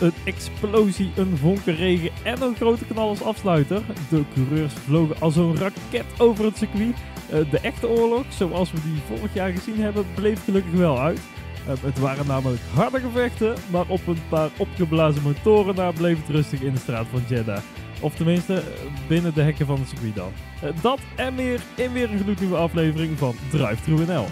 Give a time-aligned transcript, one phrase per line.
[0.00, 3.82] een explosie, een vonkenregen en een grote knal als afsluiter.
[4.08, 6.94] De coureurs vlogen als een raket over het circuit.
[7.30, 11.20] Eh, de echte oorlog, zoals we die vorig jaar gezien hebben, bleef gelukkig wel uit.
[11.66, 16.28] Eh, het waren namelijk harde gevechten, maar op een paar opgeblazen motoren na bleef het
[16.28, 17.60] rustig in de straat van Jeddah.
[18.00, 18.62] Of tenminste, eh,
[19.08, 20.32] binnen de hekken van het circuit dan.
[20.80, 24.26] Dat en meer in weer een gloednieuwe aflevering van Drive NL.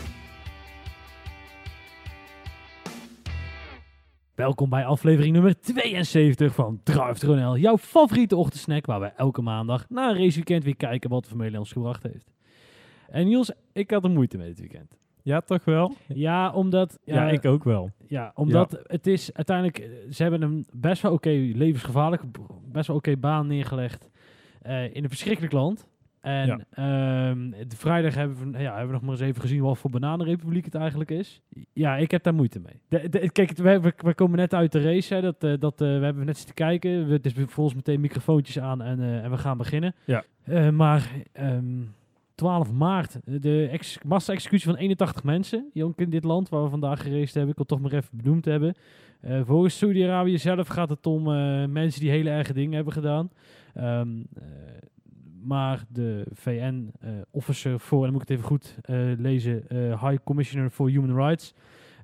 [4.38, 6.80] Welkom bij aflevering nummer 72 van
[7.26, 11.28] NL, jouw favoriete ochtendsnack waar we elke maandag na een raceweekend weer kijken wat de
[11.28, 12.30] Formule ons gebracht heeft.
[13.08, 14.98] En Niels, ik had er moeite mee dit weekend.
[15.22, 15.92] Ja, toch wel?
[16.06, 16.98] Ja, omdat...
[17.04, 17.90] Ja, ik ook wel.
[18.06, 19.78] Ja, omdat het is uiteindelijk...
[19.78, 22.22] eh, Ze hebben een best wel oké levensgevaarlijk,
[22.72, 24.08] best wel oké baan neergelegd
[24.62, 25.87] eh, in een verschrikkelijk land.
[26.20, 26.58] En Ja.
[27.30, 29.90] ehm, de vrijdag hebben we, ja, hebben we nog maar eens even gezien wat voor
[29.90, 31.40] bananenrepubliek het eigenlijk is.
[31.72, 32.80] Ja, ik heb daar moeite mee.
[32.88, 35.14] De, de- kijk, we, komen net uit de race.
[35.14, 37.06] Hè, dat, eh, dat, eh, we hebben net zitten kijken.
[37.06, 39.94] We, het is volgens meteen microfoontjes aan en, eh, en we gaan beginnen.
[40.04, 40.24] Ja.
[40.70, 41.64] Maar ehm,
[42.34, 45.70] 12 maart, de ex massa-executie van 81 mensen.
[45.74, 47.50] Ook in dit land waar we vandaag geraced hebben.
[47.50, 48.74] Ik wil toch maar even benoemd hebben.
[49.20, 51.22] Eh, volgens Saudi-Arabië zelf gaat het om
[51.72, 53.30] mensen die hele erge dingen hebben gedaan.
[53.74, 54.42] Ehm, eh,
[55.48, 60.24] maar de VN-officer voor, en dan moet ik het even goed eh, lezen, eh, High
[60.24, 61.54] Commissioner for Human Rights,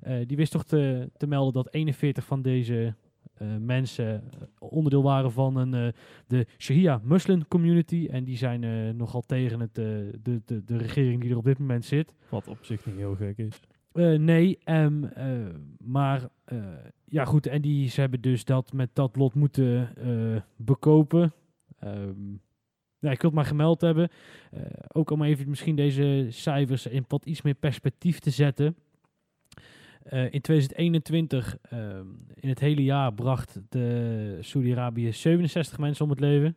[0.01, 2.95] eh, die wist toch te, te melden dat 41 van deze
[3.33, 4.21] eh, mensen eh,
[4.59, 5.87] onderdeel waren van een, eh,
[6.27, 8.07] de Shia Muslim community.
[8.11, 9.85] En die zijn eh, nogal tegen het, eh,
[10.21, 12.13] de, de, de regering die er op dit moment zit.
[12.29, 13.59] Wat op zich niet heel gek is.
[13.91, 14.87] Eh, nee, eh,
[15.77, 16.57] maar eh,
[17.05, 21.33] ja goed, en die, ze hebben dus dat met dat lot moeten eh, bekopen.
[21.79, 22.13] Ehm,
[23.05, 24.09] ja, ik wil het maar gemeld hebben.
[24.51, 28.75] Eh, ook om even misschien deze cijfers in wat iets meer perspectief te zetten.
[30.05, 36.19] Eh, in 2021, ehm, in het hele jaar, bracht de Saudi-Arabië 67 mensen om het
[36.19, 36.55] leven.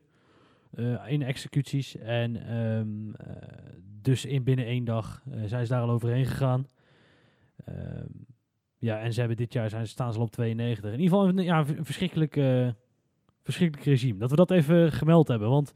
[0.74, 1.96] eh, in executies.
[1.96, 3.36] En ehm, eh,
[4.02, 6.66] dus in binnen één dag zijn ze daar al overheen gegaan.
[7.64, 8.06] Ehm,
[8.78, 10.92] ja, en ze hebben dit jaar zijn, staan ze op 92.
[10.92, 12.32] In ieder geval een, ja, een verschrikkelijk,
[13.42, 14.18] verschrikkelijk regime.
[14.18, 15.48] Dat we dat even gemeld hebben.
[15.48, 15.72] Want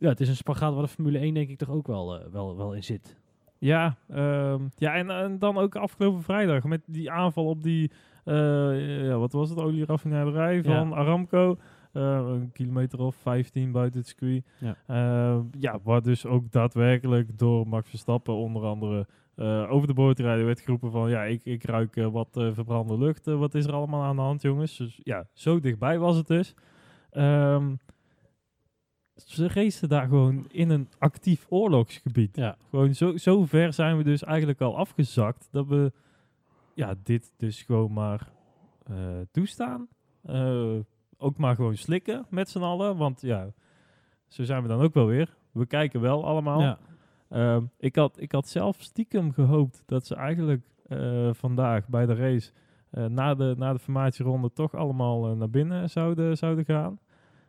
[0.00, 2.26] ja, het is een spagaat waar de Formule 1 denk ik toch ook wel, eh,
[2.32, 3.16] wel, wel in zit.
[3.58, 7.90] Ja, ehm, ja en, en dan ook afgelopen vrijdag met die aanval op die,
[8.24, 11.58] eh, ja, wat was het, olieraffinaderij van Aramco.
[11.92, 14.44] Eh, een kilometer of 15 buiten het circuit.
[14.58, 14.76] Ja.
[14.86, 19.06] Eh, ja, waar dus ook daadwerkelijk door Max Verstappen onder andere
[19.68, 23.26] over de boord rijden werd geroepen van ja, ik, ik ruik wat verbrande lucht.
[23.26, 24.76] Wat is er allemaal aan de hand, jongens?
[24.76, 26.54] Dus ja, zo dichtbij was het dus.
[27.10, 27.74] Ehm,
[29.16, 32.36] ze racen daar gewoon in een actief oorlogsgebied.
[32.36, 32.56] Ja.
[32.70, 35.92] Gewoon zo, zo ver zijn we dus eigenlijk al afgezakt dat we
[36.74, 38.28] ja, dit dus gewoon maar
[38.86, 38.96] eh,
[39.30, 39.88] toestaan.
[40.22, 40.76] Eh,
[41.16, 42.96] ook maar gewoon slikken met z'n allen.
[42.96, 43.52] Want ja,
[44.28, 45.36] zo zijn we dan ook wel weer.
[45.52, 46.60] We kijken wel allemaal.
[46.60, 46.78] Ja.
[47.28, 52.14] Ehm, ik, had, ik had zelf stiekem gehoopt dat ze eigenlijk eh, vandaag bij de
[52.14, 52.52] race
[53.08, 56.98] na, de, na de formatieronde toch allemaal naar binnen zouden, zouden gaan.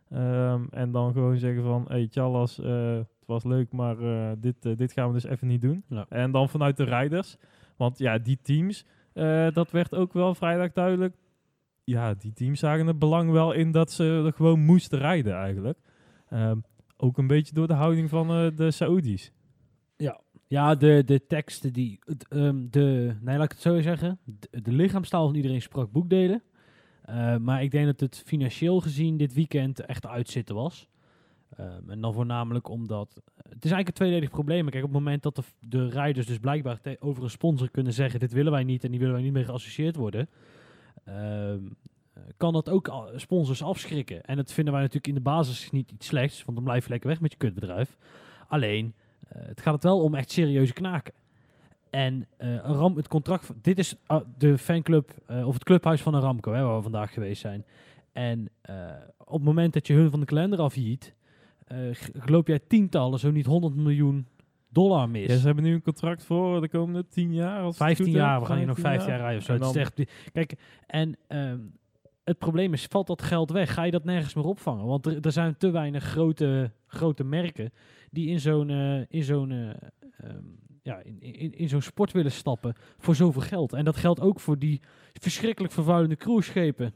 [0.10, 4.78] Ehm, en dan gewoon zeggen van, hey eh, het was leuk, maar eh, dit, eh,
[4.78, 5.84] dit gaan we dus even niet doen.
[5.90, 6.06] Ja.
[6.10, 7.38] En dan vanuit de rijders,
[7.78, 8.86] want ja, die teams,
[9.54, 11.16] dat werd ook wel vrijdag duidelijk.
[11.84, 15.78] Ja, die teams zagen het belang wel in dat ze er gewoon moesten rijden eigenlijk.
[16.30, 16.58] Ehm,
[16.98, 19.32] ook een beetje door de houding van de Saoedi's.
[20.48, 22.00] Ja, de, de teksten die.
[22.30, 24.20] ehm, de, nee, laat ik het zo zeggen.
[24.24, 26.44] De, de lichaamstaal van iedereen sprak boekdelen.
[27.06, 30.88] Eh, maar ik denk dat het financieel gezien dit weekend echt uitzitten was.
[31.58, 33.22] Ehm, en dan voornamelijk omdat.
[33.36, 34.70] Het is eigenlijk een tweeledig probleem.
[34.70, 38.20] Kijk, op het moment dat de, de rijders dus blijkbaar over een sponsor kunnen zeggen:
[38.20, 40.30] dit willen wij niet en die willen wij niet meer geassocieerd worden.
[41.04, 41.60] ehm,
[42.38, 44.24] kan dat ook sponsors afschrikken.
[44.24, 46.90] En dat vinden wij natuurlijk in de basis niet iets slechts, want dan blijf je
[46.90, 47.98] lekker weg met je kutbedrijf.
[48.48, 48.94] Alleen,
[49.28, 51.14] eh, het gaat het wel om echt serieuze knaken.
[51.96, 52.28] En
[52.64, 56.54] Ram, het contract, van- dit is ah, de fanclub eh, of het clubhuis van Aramco,
[56.54, 57.66] hè, waar we vandaag geweest zijn.
[58.12, 58.76] En eh,
[59.18, 61.14] op het moment dat je hun van de kalender afjiet,
[62.26, 64.28] loop jij tientallen, zo niet 100 miljoen
[64.70, 65.28] dollar mis.
[65.28, 67.60] Ja, ze hebben nu een contract voor de komende 10 jaar.
[67.60, 69.52] Als het 15 goed jaar, we gaan hier nog 15 jaar rijden of zo.
[69.54, 70.54] En Het is dan- echt, kijk,
[70.88, 71.60] en ehm,
[72.24, 73.74] het probleem is, valt dat geld weg?
[73.74, 74.86] Ga je dat nergens meer opvangen?
[74.86, 77.72] Want er, er zijn te weinig grote, grote merken
[78.12, 78.70] die in zo'n
[79.10, 79.70] in zo'n eh,
[80.18, 80.44] ehm,
[80.86, 83.74] ja, in, in, in zo'n sport willen stappen voor zoveel geld.
[83.74, 84.82] En dat geldt ook voor die
[85.14, 86.94] verschrikkelijk vervuilende cruiseschepen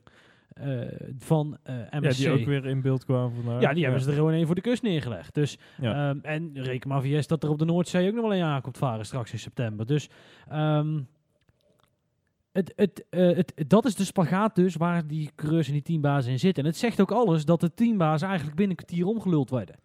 [0.53, 0.81] eh,
[1.17, 2.17] van eh Ja, MSC.
[2.17, 3.61] die ook weer in beeld kwamen vandaag.
[3.61, 5.33] Ja, die hebben ze er gewoon één voor de kust neergelegd.
[5.33, 6.09] Dus, Ja.
[6.09, 8.77] ehm, en reken maar VS dat er op de Noordzee ook nog wel een aankomt
[8.77, 9.85] varen straks in september.
[9.85, 10.09] Dus
[10.47, 10.99] ehm,
[12.51, 16.31] het, het, eh, het, dat is de spagaat dus waar die coureurs en die teambazen
[16.31, 16.63] in zitten.
[16.63, 19.75] En het zegt ook alles dat de teambazen eigenlijk binnen een kwartier omgeluld werden.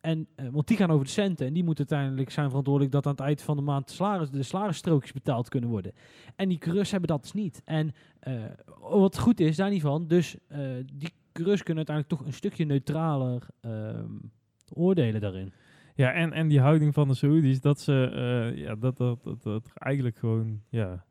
[0.00, 3.06] En, eh, want die gaan over de centen en die moeten uiteindelijk zijn verantwoordelijk dat
[3.06, 5.92] aan het eind van de maand de, salaris, de salarisstrookjes betaald kunnen worden.
[6.36, 7.62] En die coureurs hebben dat dus niet.
[7.64, 8.42] En eh,
[8.80, 10.06] wat goed is, daar niet van.
[10.06, 10.60] Dus eh,
[10.92, 14.12] die coureurs kunnen uiteindelijk toch een stukje neutraler ehm,
[14.72, 15.52] oordelen daarin.
[15.94, 20.16] Ja, en, en die houding van de Saoedi's, dat ze ja, dat, dat, dat, eigenlijk
[20.16, 21.04] gewoon ja,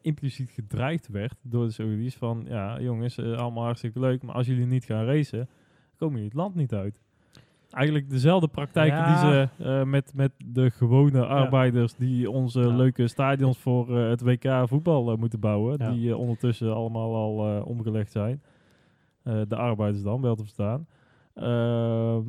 [0.00, 4.66] impliciet gedreigd werd door de Saoedi's van ja, jongens, allemaal hartstikke leuk, maar als jullie
[4.66, 5.48] niet gaan racen,
[5.96, 7.03] komen jullie het land niet uit.
[7.74, 9.06] Eigenlijk dezelfde praktijken Ja.
[9.06, 12.76] die ze eh, met, met de gewone arbeiders die onze Ja.
[12.76, 15.90] leuke stadions voor eh, het WK voetbal eh, moeten bouwen, Ja.
[15.90, 18.42] die ondertussen allemaal al omgelegd zijn.
[19.22, 20.86] De arbeiders dan, wel te verstaan.
[21.34, 22.22] Ehm,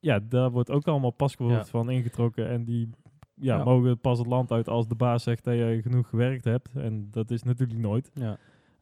[0.00, 1.64] ja, daar wordt ook allemaal Ja.
[1.64, 2.48] van ingetrokken.
[2.48, 2.90] En die
[3.34, 3.64] ja, Ja.
[3.64, 6.68] mogen pas het land uit als de baas zegt dat je genoeg gewerkt hebt.
[6.74, 8.10] En dat is natuurlijk nooit.
[8.14, 8.36] Ja.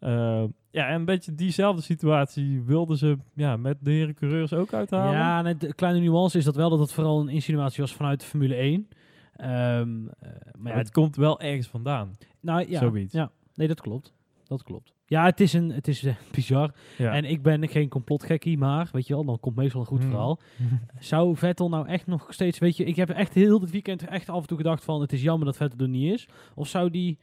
[0.04, 4.72] Ehm, ja, en een beetje diezelfde situatie wilden ze ja, met de heren coureurs ook
[4.72, 5.12] uithalen.
[5.12, 8.20] Ja, en de kleine nuance is dat wel dat het vooral een insinuatie was vanuit
[8.20, 8.88] de Formule 1.
[9.36, 12.10] Ehm, eh, maar ja, het komt wel ergens vandaan.
[12.40, 13.12] nou, ja, zoiets.
[13.12, 14.12] Ja, nee, dat klopt.
[14.46, 14.92] Dat klopt.
[15.06, 16.74] Ja, het is, een, het is eh, bizar.
[16.98, 17.12] Ja.
[17.12, 20.10] En ik ben geen complotgekkie, maar weet je wel, dan komt meestal een goed Hmm.
[20.10, 20.40] verhaal.
[20.98, 24.28] Zou Vettel nou echt nog steeds, weet je, ik heb echt heel dit weekend echt
[24.28, 26.28] af en toe gedacht van, het is jammer dat Vettel er niet is.
[26.54, 27.18] Of zou die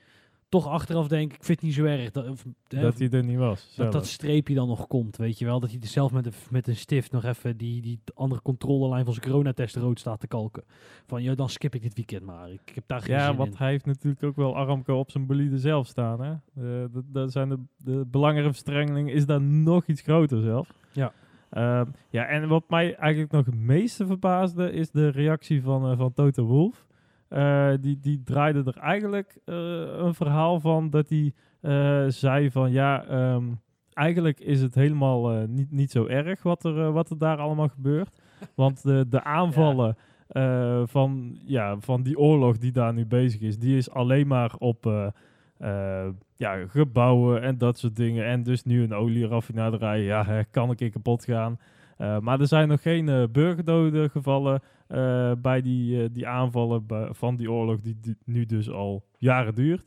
[0.52, 3.66] toch achteraf denken, ik vind het niet zo erg dat, of, hij er niet was.
[3.66, 3.94] dat zelf.
[3.94, 5.60] dat streepje dan nog komt, weet je wel.
[5.60, 9.06] Dat hij er zelf met een, met een stift nog even die, die andere controlelijn
[9.06, 10.64] van zijn coronatest rood staat te kalken.
[11.08, 12.52] Van, ja, dan skip ik dit weekend maar.
[12.52, 13.58] Ik, ik heb daar geen Ja, want in.
[13.58, 16.22] hij heeft natuurlijk ook wel Aramco op zijn bolide zelf staan.
[16.22, 16.32] Hè?
[16.32, 20.74] Eh, dat, dat zijn de, de belangenverstrengeling is daar nog iets groter zelf.
[20.92, 21.14] Ja.
[21.50, 25.98] Ehm, ja, en wat mij eigenlijk nog het meeste verbaasde is de reactie van, eh,
[25.98, 26.86] van Toto Wolff.
[27.32, 29.56] Eh, die, die draaide er eigenlijk eh,
[29.98, 33.44] een verhaal van dat hij eh, zei van ja, ehm,
[33.94, 38.22] eigenlijk is het helemaal niet, niet zo erg wat er, wat er daar allemaal gebeurt.
[38.56, 39.96] Want de, de aanvallen
[40.88, 45.12] van, ja, van die oorlog die daar nu bezig is, die is alleen maar op
[46.36, 48.26] ja, gebouwen en dat soort dingen.
[48.26, 51.60] En dus nu een olieraffinaderij, ja, kan een keer kapot gaan.
[52.02, 57.36] Eh, maar er zijn nog geen eh, burgerdoden gevallen eh, bij die, die aanvallen van
[57.36, 59.86] die oorlog, die, die nu dus al jaren duurt.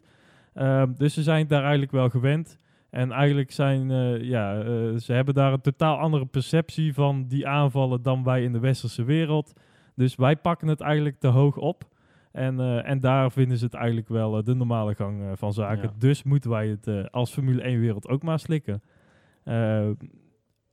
[0.53, 2.59] Ehm, dus ze zijn daar eigenlijk wel gewend.
[2.91, 3.89] En eigenlijk zijn,
[4.25, 4.63] ja,
[4.99, 9.05] ze hebben daar een totaal andere perceptie van die aanvallen dan wij in de westerse
[9.05, 9.53] wereld.
[9.95, 11.85] Dus wij pakken het eigenlijk te hoog op.
[12.33, 15.89] En, en daar vinden ze het eigenlijk wel de normale gang van zaken.
[15.89, 15.95] Ja.
[15.99, 18.83] Dus moeten wij het als Formule 1 wereld ook maar slikken.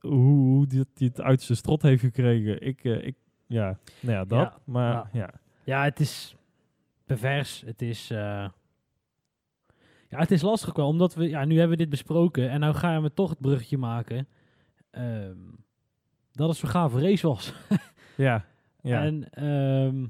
[0.02, 3.16] Hoe die het uit zijn strot heeft gekregen, ik, eh, ik
[3.46, 4.38] ja, nou ja, dat.
[4.38, 5.08] Ja, maar ja.
[5.12, 5.30] ja.
[5.64, 6.36] Ja, het is
[7.06, 7.62] pervers.
[7.66, 8.10] Het is...
[8.10, 8.48] eh,
[10.08, 11.28] Ja, het is lastig wel, omdat we...
[11.28, 14.28] Ja, nu hebben we dit besproken en nou gaan we toch het bruggetje maken.
[14.90, 15.36] ehm,
[16.32, 17.52] dat het zo gaaf race was.
[18.16, 18.44] Ja,
[18.82, 19.02] ja.
[19.04, 20.06] En ehm,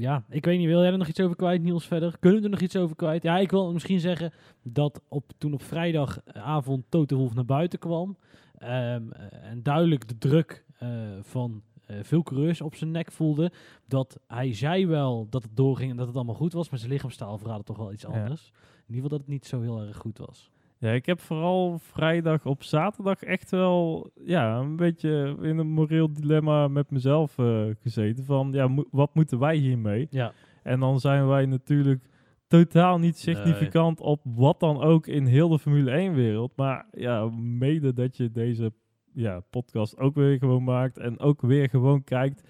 [0.00, 2.18] ja, ik weet niet, wil jij er nog iets over kwijt, Niels, verder?
[2.18, 3.22] Kunnen we er nog iets over kwijt?
[3.22, 4.32] Ja, ik wil misschien zeggen
[4.62, 8.16] dat op, toen op vrijdagavond Toto Wolff naar buiten kwam
[8.58, 8.70] ehm,
[9.12, 10.88] eh, en duidelijk de druk eh,
[11.20, 13.52] van eh, veel coureurs op zijn nek voelde,
[13.86, 16.90] dat hij zei wel dat het doorging en dat het allemaal goed was, maar zijn
[16.92, 18.08] lichaamstaal verraadde toch wel iets Ja.
[18.08, 18.46] anders.
[18.86, 20.50] In ieder geval dat het niet zo heel erg goed was.
[20.80, 26.12] Ja, ik heb vooral vrijdag op zaterdag echt wel ja, een beetje in een moreel
[26.12, 28.24] dilemma met mezelf eh, gezeten.
[28.24, 30.06] Van ja, mo- wat moeten wij hiermee?
[30.10, 30.32] Ja,
[30.62, 32.04] En dan zijn wij natuurlijk
[32.46, 36.52] totaal niet significant op wat dan ook in heel de Formule 1-wereld.
[36.56, 38.72] Maar ja, mede dat je deze
[39.14, 42.48] ja, podcast ook weer gewoon maakt en ook weer gewoon kijkt,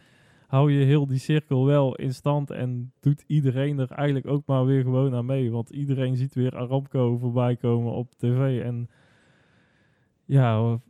[0.51, 4.65] hou je heel die cirkel wel in stand en doet iedereen er eigenlijk ook maar
[4.65, 5.51] weer gewoon aan mee.
[5.51, 8.89] Want iedereen ziet weer Aramco voorbij komen op tv en
[10.25, 10.81] ja,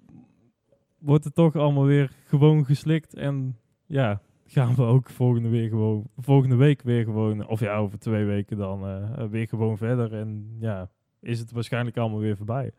[0.98, 6.04] wordt het toch allemaal weer gewoon geslikt en ja, gaan we ook volgende, weer gewoon,
[6.16, 10.14] volgende week weer gewoon, of ja, over twee weken dan eh, weer gewoon verder.
[10.14, 10.90] En ja,
[11.20, 12.72] is het waarschijnlijk allemaal weer voorbij.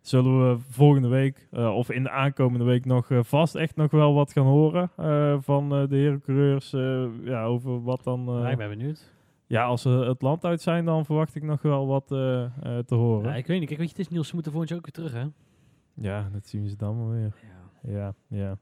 [0.00, 3.90] Zullen we volgende week eh, of in de aankomende week nog eh, vast echt nog
[3.90, 6.70] wel wat gaan horen eh, van de heren coureurs
[7.24, 8.24] ja, over wat dan...
[8.26, 9.12] ja, ik ben benieuwd.
[9.46, 13.30] ja, als ze het land uit zijn, dan verwacht ik nog wel wat te horen.
[13.30, 14.94] Ja, ik weet niet, kijk, weet je, het is Niels, ze moeten volgend jaar ook
[14.94, 15.28] weer terug, hè?
[15.94, 17.34] Ja, dat zien ze dan wel weer.
[17.42, 17.60] Ja.
[17.92, 18.58] Ja, ja.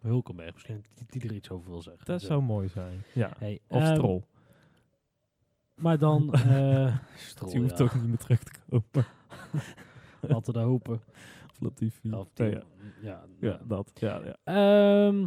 [0.00, 2.04] Hulkenberg, misschien die, die er iets over wil zeggen.
[2.04, 2.26] Dat Zo.
[2.26, 3.02] zou mooi zijn.
[3.14, 3.30] Ja.
[3.38, 4.22] Hey, Of ehm, Stroll.
[5.74, 6.32] Maar dan...
[6.34, 7.76] eh Stroll, Die hoeft ja.
[7.76, 9.06] toch niet meer terug te komen.
[10.28, 10.94] Laten we dat hopen.
[10.94, 12.08] Of Latifi.
[12.10, 12.62] Ja, of Ja, die- ja.
[13.02, 13.60] ja, Ja, ja.
[13.66, 13.90] dat.
[13.94, 14.36] Ja, ja.
[14.44, 15.26] Ehm,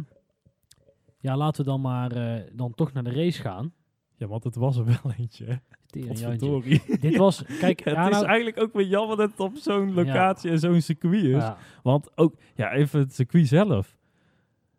[1.18, 3.72] ja, laten we dan maar eh, dan toch naar de race gaan.
[4.16, 5.44] ja, want het was er wel eentje.
[5.44, 5.54] hè.
[7.00, 10.50] Dit was, kijk, Het is nou- eigenlijk ook weer jammer dat het op zo'n locatie
[10.50, 11.30] en zo'n circuit is.
[11.42, 13.96] ja, Want ook, ja, even het circuit zelf.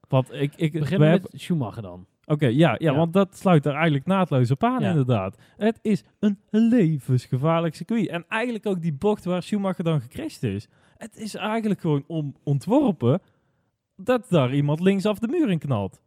[0.08, 2.06] Want ik, ik, hebben- met Schumacher dan.
[2.26, 2.96] Oké, ja, ja, Ja.
[2.96, 4.90] want dat sluit er eigenlijk naadloos op aan, Ja.
[4.90, 5.38] inderdaad.
[5.58, 8.08] Het is een levensgevaarlijk circuit.
[8.08, 10.68] En eigenlijk ook die bocht waar Schumacher dan gecrashed is.
[10.98, 13.22] Het is eigenlijk gewoon om, ontworpen
[13.96, 16.02] dat daar iemand linksaf de muur in knalt.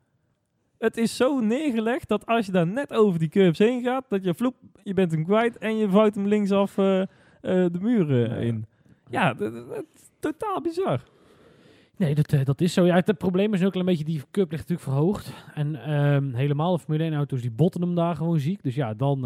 [0.78, 4.24] Het is zo neergelegd dat als je daar net over die curbs heen gaat, dat
[4.24, 7.06] je vloep, je bent hem kwijt en je vouwt hem linksaf eh, eh,
[7.42, 8.66] de muur eh, in.
[9.10, 9.52] Ja, dat
[9.94, 11.00] is totaal bizar.
[11.98, 12.84] Nee, dat, eh, dat is zo.
[12.86, 15.32] Ja, het, probleem is ook een beetje, die cup ligt natuurlijk verhoogd.
[15.54, 18.62] En ehm, helemaal de Formule 1 auto's, die botten hem daar gewoon ziek.
[18.62, 19.20] Dus ja, dan,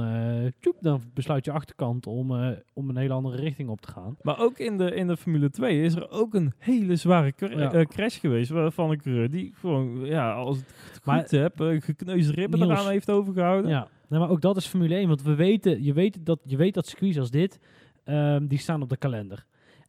[0.61, 4.17] tjoep, dan besluit je achterkant om, eh, om een hele andere richting op te gaan.
[4.23, 7.59] Maar ook in de, in de Formule 2 is er ook een hele zware cra-
[7.79, 7.85] Ja.
[7.85, 11.81] crash geweest wa- van een coureur die gewoon, ja, als het goed Maar- heb, uh,
[11.81, 13.71] gekneusde ribben Niels, eraan heeft overgehouden.
[13.71, 15.09] Ja, nee, maar ook dat is Formule 1.
[15.09, 17.59] Want we weten, je, weet dat, je weet dat circuits als dit,
[18.05, 19.45] ehm, die staan op de kalender.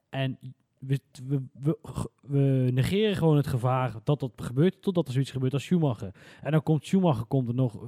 [0.10, 0.38] En
[0.80, 1.78] we, we, we,
[2.32, 6.12] we negeren gewoon het gevaar dat dat gebeurt, totdat er zoiets gebeurt als Schumacher.
[6.42, 7.88] En dan komt Schumacher komt er nog,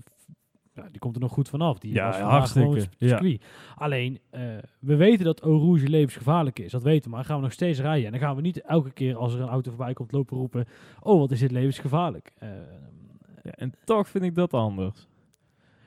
[0.73, 1.79] ja, die komt er nog goed vanaf.
[1.79, 3.07] Die Ja, was hartstikke, ja.
[3.07, 3.45] circuit.
[3.75, 4.41] Alleen, eh,
[4.79, 6.71] we weten dat Eau Rouge levensgevaarlijk is.
[6.71, 8.05] Dat weten we, maar gaan we nog steeds rijden.
[8.05, 10.65] En dan gaan we niet elke keer als er een auto voorbij komt lopen roepen,
[10.99, 12.31] oh wat is dit levensgevaarlijk.
[12.37, 12.49] Eh,
[13.43, 15.07] Ja, en toch vind ik dat anders.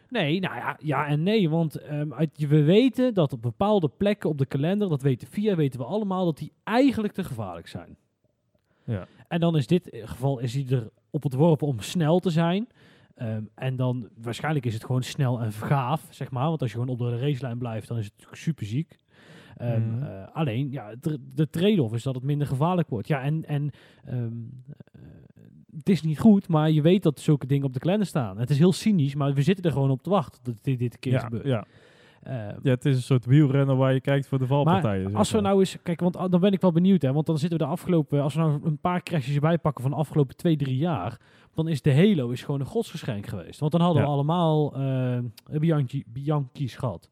[0.08, 1.50] Nee, nou ja, ja en nee.
[1.50, 5.54] Want ehm, uit, we weten dat op bepaalde plekken op de kalender, dat weten via,
[5.56, 7.96] weten we allemaal, dat die eigenlijk te gevaarlijk zijn.
[8.86, 9.06] Ja.
[9.28, 12.68] En dan is dit geval is hij er op ontworpen om snel te zijn.
[13.14, 16.48] Ehm, en dan waarschijnlijk is het gewoon snel en gaaf, zeg maar.
[16.48, 18.98] Want als je gewoon op de racelijn blijft, dan is het natuurlijk super ziek.
[19.56, 20.02] Ehm, Mhm.
[20.02, 23.08] eh, alleen, ja, de, de trade-off is dat het minder gevaarlijk wordt.
[23.08, 23.70] Ja, en, en
[24.04, 24.32] ehm,
[24.92, 25.00] eh,
[25.76, 28.38] het is niet goed, maar je weet dat zulke dingen op de kalender staan.
[28.38, 30.92] Het is heel cynisch, maar we zitten er gewoon op te wachten dat dit, dit
[30.94, 31.44] een keer Ja, gebeurt.
[31.46, 31.64] ja.
[32.26, 35.14] Ehm, ja, het is een soort wielrenner waar je kijkt voor de valpartijen.
[35.14, 37.38] als we nou eens, kijk, want ah, dan ben ik wel benieuwd, hè, want dan
[37.38, 40.36] zitten we de afgelopen, als we nou een paar crashes erbij pakken van de afgelopen
[40.36, 41.20] twee, drie jaar,
[41.54, 43.60] dan is de Halo is gewoon een godsgeschenk geweest.
[43.60, 45.18] Want dan hadden we allemaal eh
[45.60, 47.10] Bianchi, Bianchi's gehad.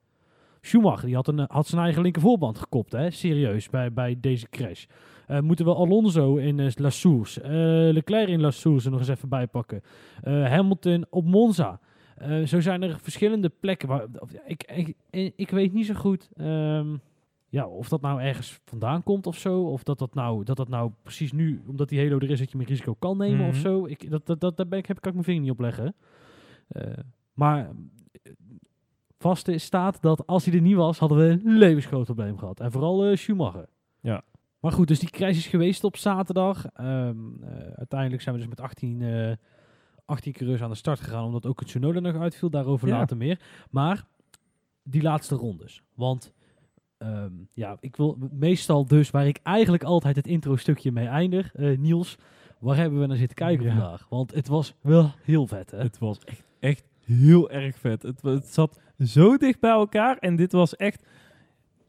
[0.60, 4.48] Schumacher, die had, een, had zijn eigen linker voorband gekopt, hè, serieus, bij, bij deze
[4.50, 4.84] crash.
[5.26, 7.50] Eh, moeten we Alonso in eh, La Source, eh,
[7.92, 9.82] Leclerc in La Source er nog eens even bij pakken.
[10.22, 11.80] Eh, Hamilton op Monza.
[12.16, 14.06] Eh, zo zijn er verschillende plekken waar
[14.46, 16.96] ik, ik, ik weet niet zo goed ehm,
[17.48, 19.62] ja, of dat nou ergens vandaan komt of zo.
[19.62, 22.50] Of dat dat nou, dat dat nou precies nu, omdat die Halo er is, dat
[22.50, 23.60] je meer risico kan nemen of Mhm.
[23.62, 23.86] zo.
[23.86, 25.94] Ik, dat, dat, dat, daar ben ik, heb, kan ik mijn vinger niet op leggen.
[26.68, 26.92] Eh,
[27.32, 27.70] maar
[29.18, 32.60] vast staat dat als hij er niet was, hadden we een levensgroot probleem gehad.
[32.60, 33.66] En vooral eh, Schumacher.
[34.00, 34.22] Ja.
[34.60, 36.66] Maar goed, dus die crash is geweest op zaterdag.
[36.66, 39.32] Ehm, eh, uiteindelijk zijn we dus met 18, eh
[40.04, 42.50] 18 coureurs aan de start gegaan, omdat ook het Tsunoda nog uitviel.
[42.50, 42.96] Daarover Ja.
[42.98, 43.40] later meer.
[43.70, 44.04] Maar
[44.82, 45.82] die laatste rondes.
[45.94, 46.32] Want
[46.98, 51.54] ehm, ja, ik wil meestal dus, waar ik eigenlijk altijd het intro stukje mee eindig,
[51.54, 52.18] eh, Niels,
[52.58, 53.70] waar hebben we naar zitten kijken Ja.
[53.70, 54.06] vandaag?
[54.08, 55.78] Want het was wel heel vet, hè?
[55.78, 58.02] Het was echt, echt heel erg vet.
[58.02, 61.06] Het, het zat zo dicht bij elkaar en dit was echt...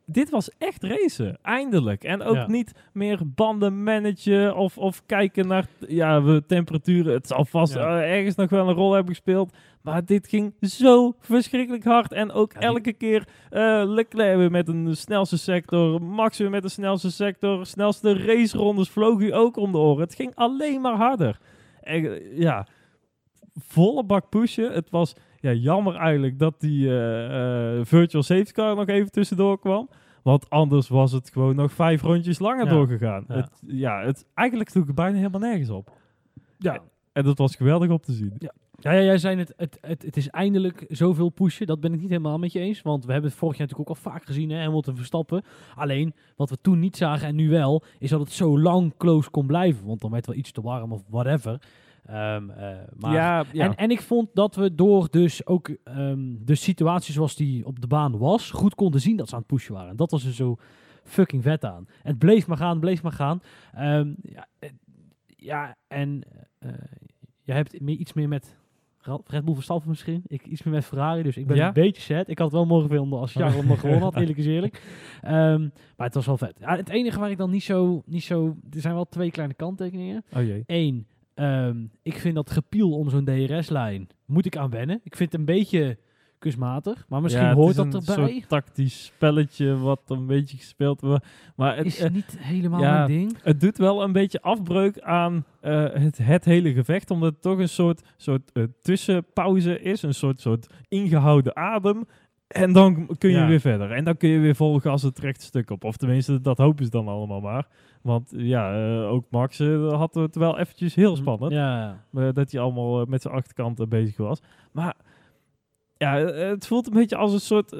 [0.07, 2.03] Dit was echt racen, eindelijk.
[2.03, 2.47] En ook Ja.
[2.47, 7.13] niet meer banden managen of, of kijken naar ja, we temperaturen.
[7.13, 8.01] Het zal vast Ja.
[8.01, 9.53] eh, ergens nog wel een rol hebben gespeeld.
[9.81, 12.11] Maar dit ging zo verschrikkelijk hard.
[12.11, 16.01] En ook Ja, die- elke keer eh Leclerc weer met een snelste sector.
[16.01, 17.65] Max weer met de snelste sector.
[17.65, 20.01] Snelste racerondes vloog u ook om de oren.
[20.03, 21.39] Het ging alleen maar harder.
[21.81, 22.67] En, eh, ja,
[23.59, 24.71] volle bak pushen.
[24.73, 25.13] Het was
[25.45, 29.89] ja, jammer eigenlijk dat die eh, eh, virtual safety car nog even tussendoor kwam.
[30.23, 32.71] Want anders was het gewoon nog vijf rondjes langer Ja.
[32.71, 33.25] doorgegaan.
[33.27, 33.35] Ja.
[33.35, 35.91] Het, ja, het, eigenlijk sloeg het bijna helemaal nergens op.
[36.57, 36.79] Ja.
[37.13, 38.33] En dat was geweldig om te zien.
[38.37, 41.67] Ja, ja, jij zei het, het, het, het is eindelijk zoveel pushen.
[41.67, 42.81] Dat ben ik niet helemaal met je eens.
[42.81, 45.43] Want we hebben het vorig jaar natuurlijk ook al vaak gezien, hè, Hamilton verstappen.
[45.75, 49.29] Alleen, wat we toen niet zagen en nu wel, is dat het zo lang close
[49.29, 49.85] kon blijven.
[49.85, 51.61] Want dan werd het wel iets te warm of whatever.
[52.05, 53.65] Ehm, eh, maar ja, ja.
[53.65, 57.79] En, en ik vond dat we door dus ook ehm, de situatie zoals die op
[57.81, 59.89] de baan was, goed konden zien dat ze aan het pushen waren.
[59.89, 60.57] En dat was er zo
[61.03, 61.87] fucking vet aan.
[62.03, 63.41] En het bleef maar gaan, bleef maar gaan.
[63.73, 64.69] Ehm, ja, eh,
[65.25, 66.23] ja, en
[67.43, 68.55] jij hebt meer, iets meer met
[69.25, 70.23] Red Bull Verstappen misschien.
[70.27, 71.67] Ik iets meer met Ferrari, dus ik ben Ja?
[71.67, 72.29] een beetje sad.
[72.29, 74.81] Ik had het wel mogen vinden als Charles nog gewonnen had, eerlijk is eerlijk.
[75.21, 76.57] Maar het was wel vet.
[76.59, 78.55] Ja, het enige waar ik dan niet zo, niet zo...
[78.71, 80.23] Er zijn wel twee kleine kanttekeningen.
[80.35, 80.63] Oh jee.
[80.65, 84.99] Eén, ehm, ik vind dat gepiel om zo'n DRS-lijn, moet ik aan wennen.
[85.03, 85.97] Ik vind het een beetje
[86.39, 88.31] kunstmatig, maar misschien Ja, het hoort is dat een erbij.
[88.33, 91.25] soort tactisch spelletje wat een beetje gespeeld wordt.
[91.55, 93.37] Maar het, is eh, niet helemaal ja, mijn ding.
[93.43, 97.11] het doet wel een beetje afbreuk aan eh, het, het hele gevecht.
[97.11, 100.01] Omdat het toch een soort, soort eh, tussenpauze is.
[100.01, 102.05] Een soort, soort ingehouden adem.
[102.47, 103.47] En dan kun je Ja.
[103.47, 103.91] weer verder.
[103.91, 105.83] En dan kun je weer vol gas het rechte stuk op.
[105.83, 107.67] Of tenminste, dat hopen ze dan allemaal maar.
[108.01, 111.51] Want ja, eh, ook Max eh, had het wel eventjes heel spannend.
[111.51, 114.41] Ja, eh, dat hij allemaal met zijn achterkant bezig was.
[114.71, 114.95] Maar
[115.97, 117.75] ja, het voelt een beetje als een soort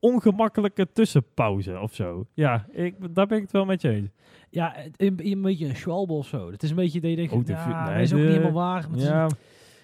[0.00, 2.26] ongemakkelijke tussenpauze of zo.
[2.34, 4.08] Ja, ik, daar ben ik het wel met je eens.
[4.50, 6.50] ja een, een beetje een schwalbe of zo.
[6.50, 8.86] Het is een beetje dat je denkt, Oh, dat nee, is ook niet helemaal waar.
[8.90, 9.28] maar is- Ja,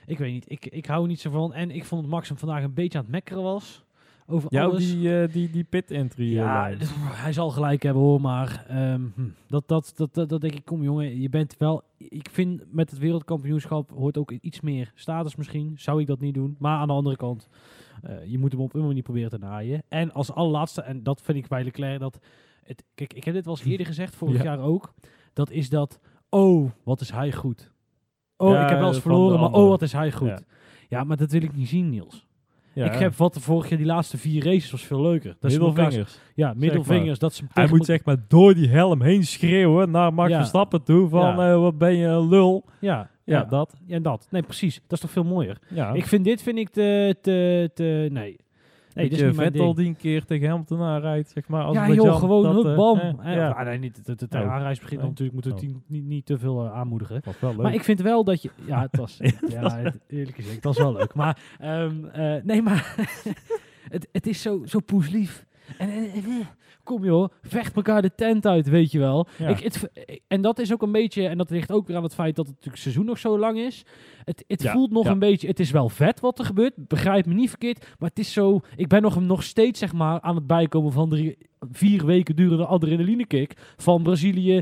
[0.06, 1.54] ik weet niet, ik, ik hou niet zo van.
[1.54, 3.84] En ik vond dat Max hem vandaag een beetje aan het mekkeren was.
[4.30, 4.92] Over ja alles.
[4.92, 6.32] die, eh, die, die pit entry.
[6.32, 6.70] Ja,
[7.12, 10.64] hij zal gelijk hebben hoor, maar ehm, hm, dat, dat, dat, dat, dat denk ik,
[10.64, 15.36] kom jongen, je bent wel, ik vind met het wereldkampioenschap hoort ook iets meer status
[15.36, 17.48] misschien, zou ik dat niet doen, maar aan de andere kant,
[18.02, 19.82] eh, je moet hem op een manier proberen te naaien.
[19.88, 22.18] En als allerlaatste, en dat vind ik bij Leclerc, dat,
[22.64, 24.42] het, kijk, ik heb dit wel eens eerder gezegd, vorig Ja.
[24.42, 24.94] jaar ook,
[25.32, 27.72] dat is dat, oh, wat is hij goed.
[28.36, 30.28] Oh, Ja, ik heb wel eens verloren, maar oh, wat is hij goed.
[30.28, 30.38] Ja.
[30.88, 31.04] Ja.
[31.04, 32.28] maar dat wil ik niet zien, Niels.
[32.84, 35.36] Ja, Ik heb wat de vorig jaar, die laatste vier races was veel leuker.
[35.40, 36.18] Dat is middelvingers.
[36.34, 37.18] ja, middelvingers.
[37.18, 40.32] Dat ze Hij moet zeg maar door die helm heen schreeuwen naar Max.
[40.34, 42.64] Verstappen toe van eh, wat ben je een lul.
[42.80, 43.74] Ja, Ja, dat.
[43.86, 44.26] ja, dat.
[44.30, 44.74] Nee, precies.
[44.74, 45.58] Dat is toch veel mooier.
[45.68, 45.92] Ja.
[45.92, 48.36] Ik vind dit vind ik te, te, te nee.
[48.94, 49.76] Nee, dit is niet mijn Vettel ding.
[49.76, 51.64] die een keer tegen Hamilton aanrijdt, zeg maar.
[51.64, 52.98] Als Ja, met joh, gewoon dat, hup, eh, bam.
[52.98, 54.52] eh, ja, ah, nee, niet het, het, Oh.
[54.52, 55.08] aanreis begint Nee.
[55.08, 55.72] natuurlijk, moeten we Oh.
[55.74, 57.20] het niet, niet te veel eh, aanmoedigen.
[57.24, 57.60] was wel leuk.
[57.62, 58.50] Maar ik vind wel dat je...
[58.66, 59.16] Ja, het was...
[59.48, 61.14] ja, het- eerlijk gezegd, het was wel leuk.
[61.14, 62.94] Maar, ehm, eh, nee, maar...
[63.94, 65.46] het, het is zo, zo poeslief.
[65.78, 66.24] En, en, en,
[66.90, 69.26] kom joh, vecht elkaar de tent uit, weet je wel.
[69.38, 69.48] Ja.
[69.48, 69.90] Ik, het,
[70.28, 71.26] en dat is ook een beetje...
[71.28, 73.58] En dat ligt ook weer aan het feit dat het natuurlijk seizoen nog zo lang
[73.58, 73.82] is.
[74.24, 75.10] Het, het Ja, voelt nog ja.
[75.10, 75.46] een beetje...
[75.46, 76.72] Het is wel vet wat er gebeurt.
[76.76, 77.86] Begrijp me niet verkeerd.
[77.98, 78.60] Maar het is zo...
[78.76, 81.36] Ik ben nog, nog steeds zeg maar aan het bijkomen van de
[81.70, 84.60] vier weken durende adrenalinekick van Brazilië,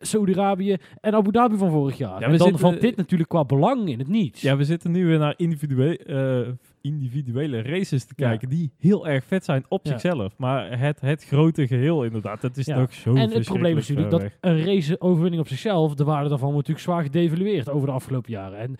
[0.00, 2.20] Saudi-Arabië en Abu Dhabi van vorig jaar.
[2.20, 4.40] Ja, en dan zitten- valt dit natuurlijk qua belang in het niets.
[4.40, 8.28] Ja, we zitten nu weer naar individuele, eh, individuele races te Ja.
[8.28, 9.90] kijken die heel erg vet zijn op Ja.
[9.90, 10.36] zichzelf.
[10.38, 12.76] Maar het, het grote geheel inderdaad, dat is Ja.
[12.76, 16.52] toch zo en het probleem is natuurlijk dat een race-overwinning op zichzelf, de waarde daarvan
[16.52, 18.58] wordt natuurlijk zwaar gedevalueerd over de afgelopen jaren.
[18.58, 18.76] En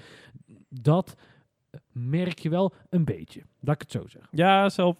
[0.68, 1.16] dat
[1.92, 4.28] merk je wel een beetje, dat ik het zo zeg.
[4.30, 4.96] Ja, zelf,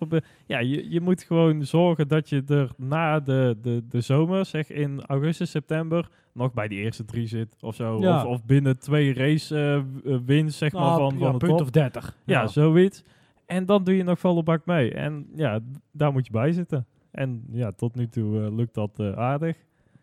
[0.46, 4.70] ja je, je moet gewoon zorgen dat je er na de, de, de zomer, zeg
[4.70, 6.08] in augustus, september,
[6.40, 8.00] nog bij die eerste drie zit of zo.
[8.00, 8.16] Ja.
[8.16, 9.84] Of, of binnen twee race
[10.24, 11.60] wins, zeg maar, van, Nou, ja, van de punt top.
[11.60, 12.16] of 30.
[12.24, 13.02] Ja, zoiets.
[13.46, 14.94] En dan doe je nog volle bak mee.
[14.94, 15.60] En ja,
[15.92, 16.86] daar moet je bij zitten.
[17.10, 19.56] En ja, tot nu toe eh, lukt dat aardig.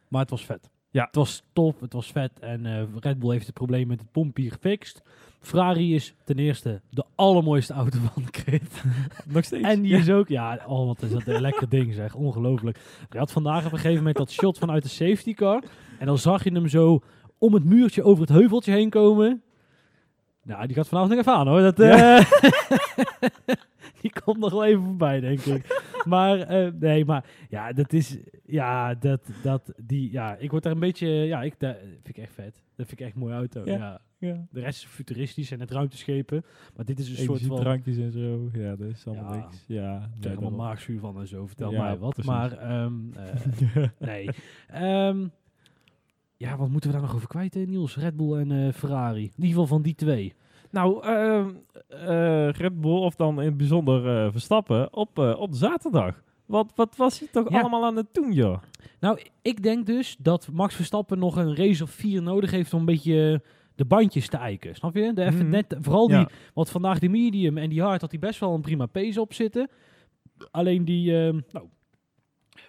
[0.08, 0.70] Maar het was vet.
[0.92, 1.06] Ja.
[1.06, 2.40] Het was tof, het was vet.
[2.40, 5.02] En Red Bull heeft het probleem met het pompje gefixt.
[5.40, 8.84] Ferrari is ten eerste de allermooiste auto van de grid.
[9.34, 9.64] Nog steeds.
[9.68, 9.98] En die Ja.
[9.98, 12.16] is ook, ja, oh, wat is dat een lekker ding zeg.
[12.16, 12.80] Ongelooflijk.
[13.10, 15.64] Je had vandaag op een gegeven moment dat shot vanuit de safety car.
[16.00, 17.00] En dan zag je hem zo
[17.38, 19.42] om het muurtje over het heuveltje heen komen.
[20.44, 21.62] Nou, die gaat vanavond nog even aan hoor.
[21.62, 22.32] Dat, eh,
[24.02, 25.84] die komt nog wel even voorbij, denk ik.
[26.06, 30.72] Maar, eh, nee, maar ja, dat is, ja, dat, dat, die, ja, ik word daar
[30.74, 32.64] een beetje, ja, ik, dat vind ik echt vet.
[32.76, 33.78] Dat vind ik echt een mooie auto, Ja.
[33.78, 34.02] ja.
[34.20, 34.46] Ja.
[34.52, 36.44] De rest is futuristisch en het ruimteschepen.
[36.76, 37.36] Maar dit is een soort van...
[37.58, 38.50] Energiedrankjes en zo.
[38.54, 39.40] Ja, dat is allemaal Ja.
[39.40, 39.64] niks.
[39.68, 40.56] Ja, Er is allemaal daarom.
[40.56, 41.46] maagzuur van en zo.
[41.48, 42.10] Vertel mij wat.
[42.14, 42.32] precies.
[42.32, 44.30] Maar ehm, eh, nee.
[44.68, 45.28] Ehm,
[46.38, 47.96] ja, wat moeten we daar nog over kwijt, Niels?
[47.98, 49.24] Red Bull en eh, Ferrari.
[49.24, 50.34] In ieder geval van die twee.
[50.72, 51.46] Nou, eh,
[52.50, 56.22] Red Bull, of dan in het bijzonder eh, Verstappen, op, op zaterdag.
[56.46, 57.60] Wat, wat was hij toch Ja.
[57.60, 58.58] allemaal aan het doen, joh?
[59.00, 62.80] Nou, ik denk dus dat Max Verstappen nog een race of vier nodig heeft om
[62.80, 63.42] een beetje
[63.76, 64.76] de bandjes te eiken.
[64.76, 65.14] Snap je?
[65.14, 65.50] De even Mhm.
[65.50, 66.30] net, vooral die, Ja.
[66.54, 69.34] want vandaag die medium en die hard had hij best wel een prima pace op
[69.34, 69.70] zitten.
[70.52, 71.66] Alleen die, ehm, nou,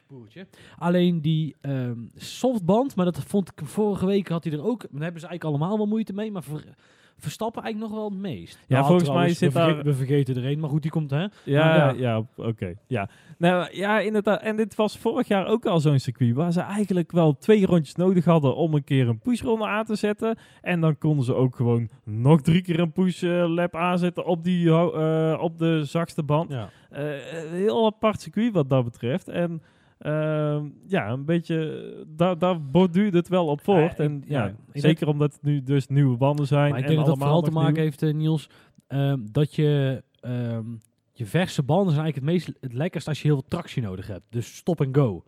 [0.08, 0.46] boertje.
[0.78, 4.80] Alleen die ehm, softband, maar dat vond ik vorige week had hij er ook.
[4.80, 6.74] Daar hebben ze eigenlijk allemaal wel moeite mee, maar Ver-
[7.20, 8.64] Verstappen eigenlijk nog wel het meest.
[8.66, 11.10] Ja, volgens mij zit we, verge- daar- we vergeten er een, maar goed, die komt
[11.10, 11.20] hè.
[11.20, 12.22] Ja, ja, ja.
[12.36, 12.74] oké.
[12.86, 13.08] Ja.
[13.38, 14.40] Nou, ja, inderdaad.
[14.42, 17.94] En dit was vorig jaar ook al zo'n circuit waar ze eigenlijk wel twee rondjes
[17.94, 20.38] nodig hadden om een keer een pushronde aan te zetten.
[20.62, 24.68] En dan konden ze ook gewoon nog drie keer een push eh, aanzetten op, die,
[24.70, 26.50] eh, op de zachtste band.
[26.52, 26.70] Ja.
[26.90, 27.04] Eh,
[27.50, 29.28] heel apart circuit wat dat betreft.
[29.28, 29.62] En
[29.98, 33.80] ehm, ja, een beetje, daar, daar borduurt het wel op voort.
[33.96, 36.70] Ja, ik- en ja, ja, ik denk- zeker omdat het nu dus nieuwe banden zijn.
[36.70, 37.82] Maar ik en denk dat dat allemaal vooral te maken nieuw.
[37.82, 38.48] heeft, eh, Niels,
[38.87, 40.64] ehm, dat je ehm,
[41.12, 44.06] je verse banden zijn eigenlijk het meest het lekkerst als je heel veel tractie nodig
[44.06, 44.24] hebt.
[44.30, 45.24] Dus stop en go.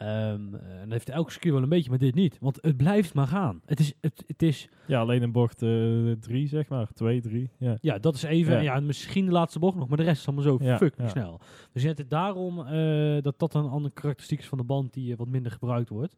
[0.00, 0.10] Ehm,
[0.54, 2.36] eh, en dat heeft elke circuit wel een beetje, maar dit niet.
[2.40, 3.60] Want het blijft maar gaan.
[3.66, 6.86] Het is, het, het is Ja, alleen in bocht eh, drie, zeg maar.
[6.92, 7.50] Twee, drie.
[7.58, 7.76] Ja.
[7.80, 8.60] ja, dat is even, Ja.
[8.60, 8.74] ja.
[8.74, 11.12] en misschien de laatste bocht nog, maar de rest is allemaal zo Ja, fucking ja.
[11.12, 11.40] snel.
[11.72, 15.12] Dus het is daarom eh, dat dat een andere karakteristiek is van de band die
[15.12, 16.16] eh, wat minder gebruikt wordt.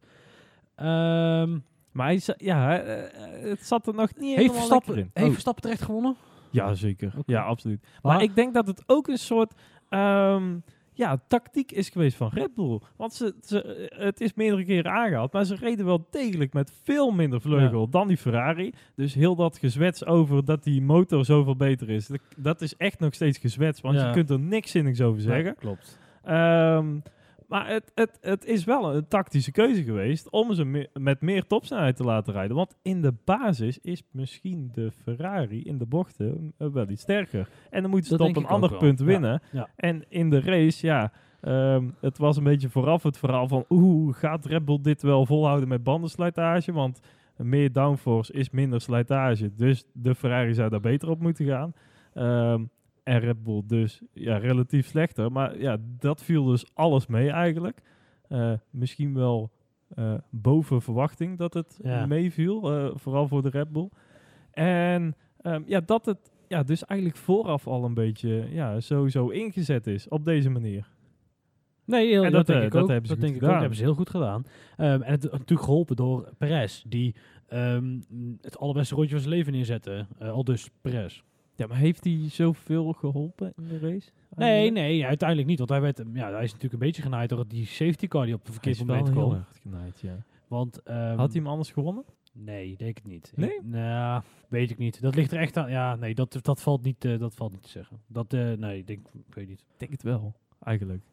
[0.75, 1.57] Ehm,
[1.91, 5.11] Maar hij, ja, eh, eh, het zat er nog niet heeft helemaal Verstappen, lekker in.
[5.13, 6.15] heeft Oh, Verstappen terecht gewonnen?
[6.49, 7.13] ja, zeker.
[7.25, 7.81] Ja, absoluut.
[8.01, 9.53] Maar Maar- ik denk dat het ook een soort
[9.89, 10.57] ehm,
[10.93, 12.79] ja, tactiek is geweest van Red Bull.
[12.97, 17.11] Want ze, ze, het is meerdere keren aangehaald, maar ze reden wel degelijk met veel
[17.11, 18.73] minder vleugel dan die Ferrari.
[18.95, 22.99] Dus heel dat gezwets over dat die motor zoveel beter is, dat, dat is echt
[22.99, 24.07] nog steeds gezwets, want Ja.
[24.07, 25.43] je kunt er niks zinnigs over zeggen.
[25.45, 25.99] Ja, klopt.
[26.23, 26.95] Ehm,
[27.53, 31.47] maar het, het, het is wel een tactische keuze geweest om ze me- met meer
[31.47, 32.55] topsnelheid te laten rijden.
[32.55, 37.49] Want in de basis is misschien de Ferrari in de bochten eh, wel iets sterker.
[37.69, 39.41] En dan moeten ze Dat het op een ander punt winnen.
[39.51, 39.69] ja.
[39.75, 41.11] En in de race, ja,
[41.41, 43.65] ehm, het was een beetje vooraf het verhaal van...
[43.69, 46.71] Oeh, gaat Red Bull dit wel volhouden met bandenslijtage?
[46.71, 46.99] Want
[47.37, 49.55] meer downforce is minder slijtage.
[49.55, 51.73] Dus de Ferrari zou daar beter op moeten gaan.
[52.13, 52.63] Ehm,
[53.03, 55.31] en Red Bull dus ja, relatief slechter.
[55.31, 57.81] Maar ja, dat viel dus alles mee eigenlijk.
[58.27, 59.51] Eh, misschien wel
[59.95, 62.05] eh, boven verwachting dat het Ja.
[62.05, 62.71] meeviel.
[62.73, 63.89] eh, vooral voor de Red Bull.
[64.51, 69.87] En ehm, ja, dat het ja, dus eigenlijk vooraf al een beetje ja, sowieso ingezet
[69.87, 70.87] is op deze manier.
[71.85, 72.89] Nee, heel, En dat, dat, denk ik dat ook.
[72.89, 73.49] hebben ze dat denk ik ook.
[73.59, 74.45] hebben ze heel goed gedaan.
[74.77, 77.15] Ehm, en het natuurlijk geholpen door Perez, die
[77.47, 77.99] ehm,
[78.41, 80.05] het allerbeste rondje van zijn leven neerzette.
[80.19, 81.21] Al dus Perez.
[81.55, 84.09] Ja, maar heeft hij zoveel geholpen in de race?
[84.35, 85.57] Nee, nee, uiteindelijk niet.
[85.57, 88.33] Want hij, werd, ja, hij is natuurlijk een beetje genaaid door die safety car die
[88.33, 89.29] op een Hij is verkeerd wel moment kwam.
[89.31, 90.23] hard genaaid, ja.
[90.47, 92.03] Want, ehm, Had hij hem anders gewonnen?
[92.33, 93.31] Nee, denk ik niet.
[93.35, 93.49] Nee?
[93.55, 95.01] Ik- nou, weet ik niet.
[95.01, 95.69] Dat ligt er echt aan.
[95.71, 98.01] Ja, nee, dat, dat, valt, niet, eh, dat valt niet te zeggen.
[98.07, 99.59] Dat, eh, nee, ik denk, ik weet niet.
[99.59, 101.03] Ik denk het wel, eigenlijk.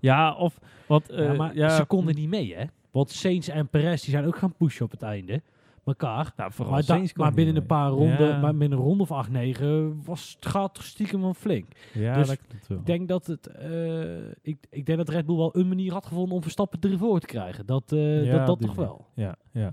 [0.00, 1.08] Ja, of wat...
[1.10, 2.64] eh, ja, maar ja, ze konden niet mee, hè?
[2.90, 5.42] Want Sainz en Perez die zijn ook gaan pushen op het einde.
[5.88, 6.32] Elkaar.
[6.36, 9.12] Nou, vooral Maar, da- maar binnen een paar ronden, Ja, maar binnen een ronde of
[9.12, 11.66] 8, 9 was het gaat stiekem wel flink.
[11.92, 12.38] ja dus dat.
[12.68, 16.06] Ik denk dat het, eh, ik, ik denk dat Red Bull wel een manier had
[16.06, 17.66] gevonden om Verstappen ervoor te krijgen.
[17.66, 19.06] Dat, eh, Ja, dat, dat toch wel.
[19.14, 19.72] Ja, ja.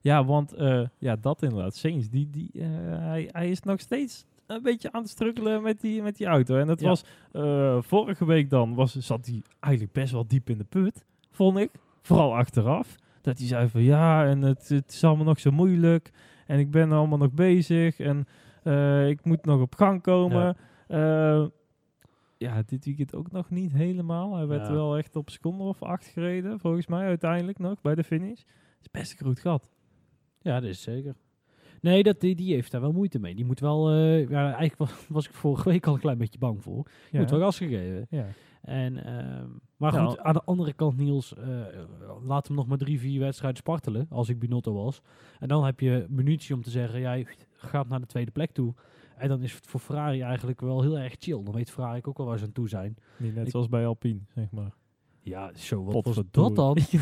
[0.00, 1.74] Ja, want eh, ja, dat inderdaad.
[1.76, 6.02] Sainz, die, die, hij, hij is nog steeds een beetje aan het struggelen met die,
[6.02, 6.56] met die auto.
[6.58, 6.88] En dat Ja.
[6.88, 7.04] was
[7.86, 11.70] vorige week dan, was, zat hij eigenlijk best wel diep in de put, vond ik.
[12.02, 12.96] Vooral achteraf.
[13.26, 16.10] Dat hij zei van ja, en het, het is allemaal nog zo moeilijk.
[16.46, 17.98] En ik ben allemaal nog bezig.
[17.98, 18.26] En
[18.62, 20.56] eh, ik moet nog op gang komen.
[20.88, 21.50] Ja.
[22.38, 24.36] ja, dit weekend ook nog niet helemaal.
[24.36, 24.72] Hij werd Ja.
[24.72, 28.38] wel echt op seconde of acht gereden, volgens mij uiteindelijk nog, bij de finish.
[28.38, 29.70] Het is best een groot gat.
[30.40, 31.14] Ja, dat is zeker.
[31.80, 33.34] Nee, dat, die, die heeft daar wel moeite mee.
[33.34, 36.38] Die moet wel, eh, ja, eigenlijk was, was ik vorige week al een klein beetje
[36.38, 36.86] bang voor.
[37.10, 37.18] Ja.
[37.20, 38.06] moet wel gas gegeven.
[38.10, 38.26] Ja.
[38.66, 40.04] En, ehm, maar Ja.
[40.04, 41.46] goed, aan de andere kant, Niels, eh,
[42.24, 45.00] laat hem nog maar drie, vier wedstrijden spartelen, als ik Binotto was.
[45.38, 47.26] En dan heb je munitie om te zeggen, jij
[47.56, 48.74] gaat naar de tweede plek toe.
[49.16, 51.42] En dan is het voor Ferrari eigenlijk wel heel erg chill.
[51.42, 52.96] Dan weet Ferrari ook wel waar ze aan toe zijn.
[53.16, 54.72] Niet net Ik- zoals bij Alpine, zeg maar.
[55.28, 56.76] Ja, zo, wat was dat dan?
[56.78, 56.92] Het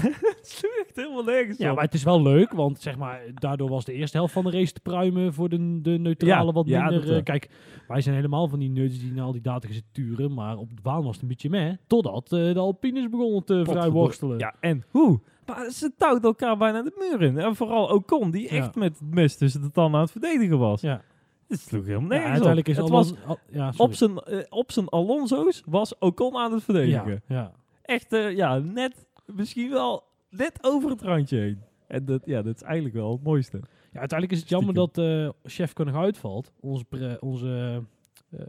[0.43, 1.75] is echt helemaal nergens Ja, op.
[1.75, 4.51] maar het is wel leuk, want zeg maar, daardoor was de eerste helft van de
[4.51, 7.09] race te pruimen voor de, de neutrale Ja, wat ja, minder.
[7.09, 7.17] wel.
[7.17, 7.49] eh, kijk,
[7.89, 10.77] wij zijn helemaal van die nerds die naar al die data zitten turen, maar op
[10.77, 14.39] de baan was het een beetje meh, totdat eh, de Alpines begonnen te vrij worstelen.
[14.39, 15.21] Ja, en hoe?
[15.47, 17.39] Maar ze touwt elkaar bijna de muur in.
[17.39, 18.49] En vooral Ocon, die Ja.
[18.51, 20.81] echt met het mes tussen de tanden aan het verdedigen was.
[20.81, 21.03] Ja.
[21.49, 22.73] Het sloeg helemaal Ja, nergens uiteindelijk op.
[22.75, 26.53] is het Alonso- was Al- ja, op zijn, eh, op zijn Alonso's was Ocon aan
[26.53, 27.23] het verdedigen.
[27.29, 27.53] ja, ja.
[27.85, 31.63] Echt, eh, ja, net, misschien wel net over het randje heen.
[31.87, 33.61] En dat, ja, dat is eigenlijk wel het mooiste.
[33.93, 37.83] Ja, uiteindelijk is het jammer dat eh chef nog uitvalt, onze, pre- onze
[38.31, 38.41] eh,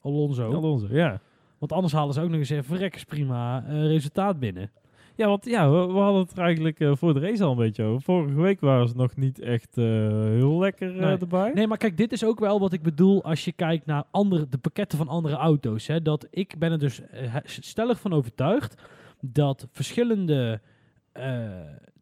[0.00, 0.52] Alonso.
[0.52, 1.20] Alonso, ja.
[1.58, 4.70] Want anders halen ze ook nog eens even verrekkers prima resultaat binnen.
[5.18, 7.56] Ja, want ja, we, we hadden het er eigenlijk eh, voor de race al een
[7.56, 8.02] beetje over.
[8.02, 11.16] Vorige week waren ze nog niet echt eh, heel lekker eh, Nee.
[11.18, 11.52] erbij.
[11.54, 14.48] Nee, maar kijk, dit is ook wel wat ik bedoel als je kijkt naar andere,
[14.48, 15.86] de pakketten van andere auto's.
[15.86, 17.00] Hè, dat ik ben er dus
[17.44, 18.82] stellig van overtuigd
[19.20, 20.60] dat verschillende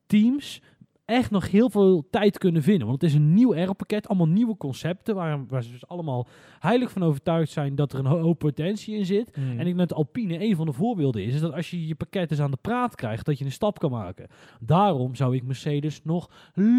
[0.06, 0.62] teams
[1.06, 2.86] echt nog heel veel tijd kunnen vinden.
[2.86, 6.26] Want het is een nieuw aeropakket, allemaal nieuwe concepten, waar, waar ze dus allemaal
[6.58, 9.30] heilig van overtuigd zijn dat er een ho- hoop potentie in zit.
[9.34, 9.50] Hmm.
[9.50, 11.94] En ik denk dat Alpine een van de voorbeelden is, is dat als je je
[11.94, 14.26] pakket eens aan de praat krijgt, dat je een stap kan maken.
[14.60, 16.30] Daarom zou ik Mercedes nog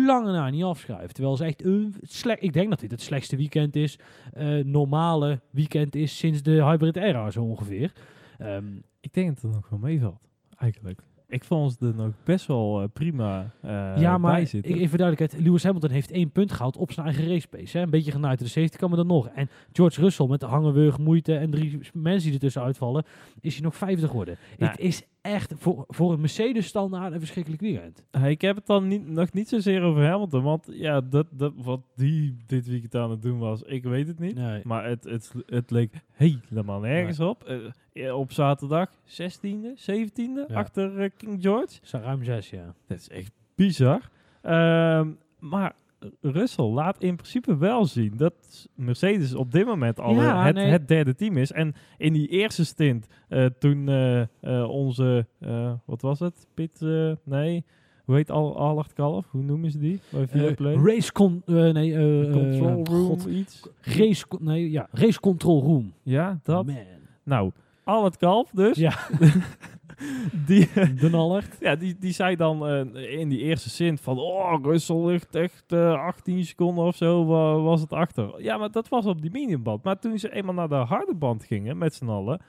[0.06, 1.14] lange na niet afschrijven.
[1.14, 4.00] Terwijl ze echt een slecht, ik denk dat dit het slechtste weekend is,
[4.34, 7.92] eh, normale weekend is sinds de hybrid era zo ongeveer.
[8.38, 8.66] Ehm,
[9.02, 10.22] Ik denk dat het nog wel meevalt,
[10.58, 11.02] eigenlijk.
[11.30, 14.76] Ik vond ze er nog best wel eh, prima eh ja, maar bij zitten.
[14.76, 17.78] even duidelijkheid, Lewis Hamilton heeft één punt gehaald op zijn eigen racepace.
[17.78, 17.84] Hè?
[17.84, 19.28] Een beetje door de safety car, maar dan nog.
[19.28, 23.06] En George Russell met de hangenwurg, moeite en drie mensen die ertussen uitvallen,
[23.42, 24.38] is hij nog 50 geworden.
[24.58, 28.04] Nou, het is echt voor, voor een Mercedes standaard een verschrikkelijk weekend.
[28.26, 30.44] Ik heb het dan niet, nog niet zozeer over Hamilton.
[30.44, 34.20] Want ja, dat, dat, wat die dit weekend aan het doen was, ik weet het
[34.20, 34.36] niet.
[34.36, 34.62] Nee.
[34.64, 37.44] Maar het, het, het leek helemaal nergens op.
[37.94, 40.54] Eh, op zaterdag 16e, 17e, Ja.
[40.54, 41.80] achter eh, King George.
[41.82, 42.74] Zo ruim zes, ja.
[42.88, 44.10] Dat is echt bizar.
[44.42, 45.10] Ehm,
[45.40, 45.76] maar
[46.22, 50.56] Russell laat in principe wel zien dat Mercedes op dit moment al Ja, eh, het,
[50.56, 50.66] nee.
[50.72, 51.52] het derde team is.
[51.52, 56.48] En in die eerste stint, eh, toen eh, eh, onze, eh, wat was het?
[56.54, 57.64] Pit, eh, nee,
[58.06, 59.26] hoe heet al Allard Kalf?
[59.32, 60.00] Hoe noemen ze die?
[60.58, 61.42] Bij race con...
[61.46, 63.26] eh, nee, eh, Control Room, God.
[63.26, 63.70] iets?
[63.82, 65.94] race, nee, ja, race control room.
[66.04, 66.66] Ja, dat.
[66.66, 66.76] Man.
[67.24, 67.52] Nou,
[67.84, 68.78] Allard Kalf dus.
[68.78, 68.94] Ja.
[70.48, 71.58] die, De Nallert.
[71.60, 74.20] Ja, die, die zei dan eh, in die eerste zin van...
[74.20, 78.42] Oh, Russell ligt echt eh, 18 seconden of zo wa- was het achter.
[78.42, 79.84] Ja, maar dat was op die mediumband.
[79.84, 82.42] Maar toen ze eenmaal naar de harde band gingen met z'n allen...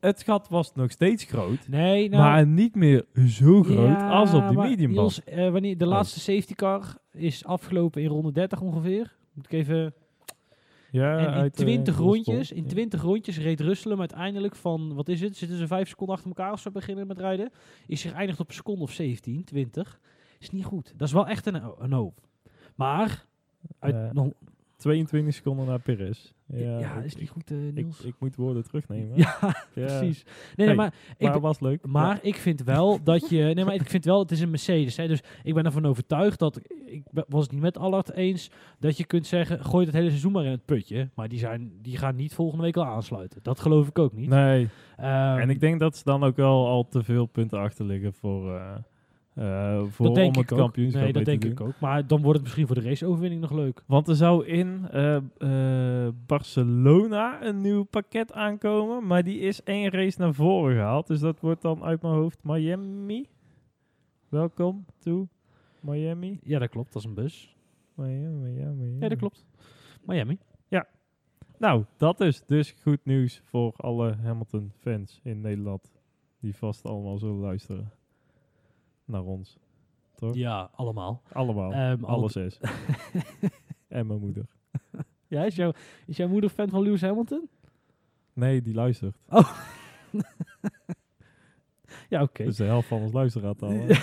[0.00, 1.68] Het gat was nog steeds groot.
[1.68, 2.22] Nee, nou...
[2.22, 5.24] maar niet meer zo groot Ja, als op die mediumband.
[5.24, 5.90] Eh, wanneer de Oh.
[5.90, 9.16] laatste safety car is afgelopen in ronde 30 ongeveer.
[9.32, 9.94] Moet ik even...
[10.90, 12.12] ja, en in uit, eh, 20 Gospel.
[12.14, 12.68] rondjes, in Ja.
[12.68, 16.50] 20 rondjes reed Russell uiteindelijk van, wat is het, zitten ze 5 seconden achter elkaar
[16.50, 17.50] als ze beginnen met rijden.
[17.86, 20.00] Is zich eindigt op een seconde of 17, 20.
[20.38, 20.92] Is niet goed.
[20.96, 22.20] Dat is wel echt een, een hoop.
[22.74, 23.26] Maar,
[23.78, 24.28] uit, nog,
[24.76, 26.32] 22 seconden naar Perez.
[26.52, 28.00] Ja, Ja, dat is ik, niet goed, ik, Niels.
[28.00, 29.16] ik moet woorden terugnemen.
[29.24, 29.38] ja,
[29.74, 29.84] Ja.
[29.86, 30.24] precies.
[30.56, 31.86] Nee, nee, maar ik, Maar was leuk.
[31.86, 32.22] Maar Ja.
[32.22, 33.42] ik vind wel dat je.
[33.54, 34.96] Nee, maar ik vind wel, het is een Mercedes.
[34.96, 36.60] Hè, dus ik ben ervan overtuigd dat.
[36.86, 38.50] Ik was het niet met Allard eens.
[38.78, 39.64] Dat je kunt zeggen.
[39.64, 41.08] Gooi het hele seizoen maar in het putje.
[41.14, 43.38] Maar die, zijn, die gaan niet volgende week al aansluiten.
[43.42, 44.28] Dat geloof ik ook niet.
[44.28, 47.84] Nee, Ehm, En ik denk dat ze dan ook wel al te veel punten achter
[47.84, 48.76] liggen voor, eh,
[49.34, 50.58] eh, voor dat denk om het ik ook.
[50.58, 51.80] kampioenschap Nee, dat denk ik ook.
[51.80, 53.82] Maar dan wordt het misschien voor de raceoverwinning nog leuk.
[53.86, 59.90] Want er zou in eh, eh, Barcelona een nieuw pakket aankomen, maar die is één
[59.90, 61.06] race naar voren gehaald.
[61.06, 63.26] Dus dat wordt dan uit mijn hoofd Miami.
[64.28, 65.28] Welkom to
[65.80, 66.40] Miami.
[66.42, 66.92] Ja, dat klopt.
[66.92, 67.56] Dat is een bus.
[67.94, 68.96] Miami, Miami.
[69.00, 69.46] Ja, dat klopt.
[70.06, 70.38] Miami.
[71.60, 75.92] Nou, dat is dus goed nieuws voor alle Hamilton-fans in Nederland.
[76.38, 77.92] Die vast allemaal zullen luisteren
[79.10, 79.58] naar ons.
[80.14, 80.34] Toch?
[80.34, 81.22] Ja, allemaal.
[81.32, 81.72] Allemaal.
[81.72, 82.60] Ehm, alle- alle zes.
[83.88, 84.44] en mijn moeder.
[85.26, 85.72] Ja, is, jouw
[86.06, 87.48] is jouw moeder fan van Lewis Hamilton?
[88.32, 89.16] Nee, die luistert.
[92.08, 92.44] Ja, oké.
[92.44, 93.72] Dus de helft van ons luisteraar al.
[93.72, 93.84] Ja.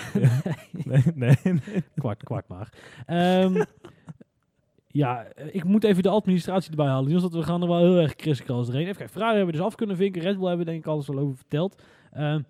[0.84, 1.82] Nee, nee, nee.
[1.94, 2.72] kwart, kwart maar.
[3.06, 3.64] Ehm,
[4.86, 7.10] ja, ik moet even de administratie erbij halen.
[7.10, 8.82] Dus dat we gaan er wel heel erg kriskras doorheen.
[8.84, 10.22] Even kijken, Ferrari hebben we dus af kunnen vinken.
[10.22, 11.82] Red Bull hebben we denk ik alles al over verteld.
[12.12, 12.42] Ehm,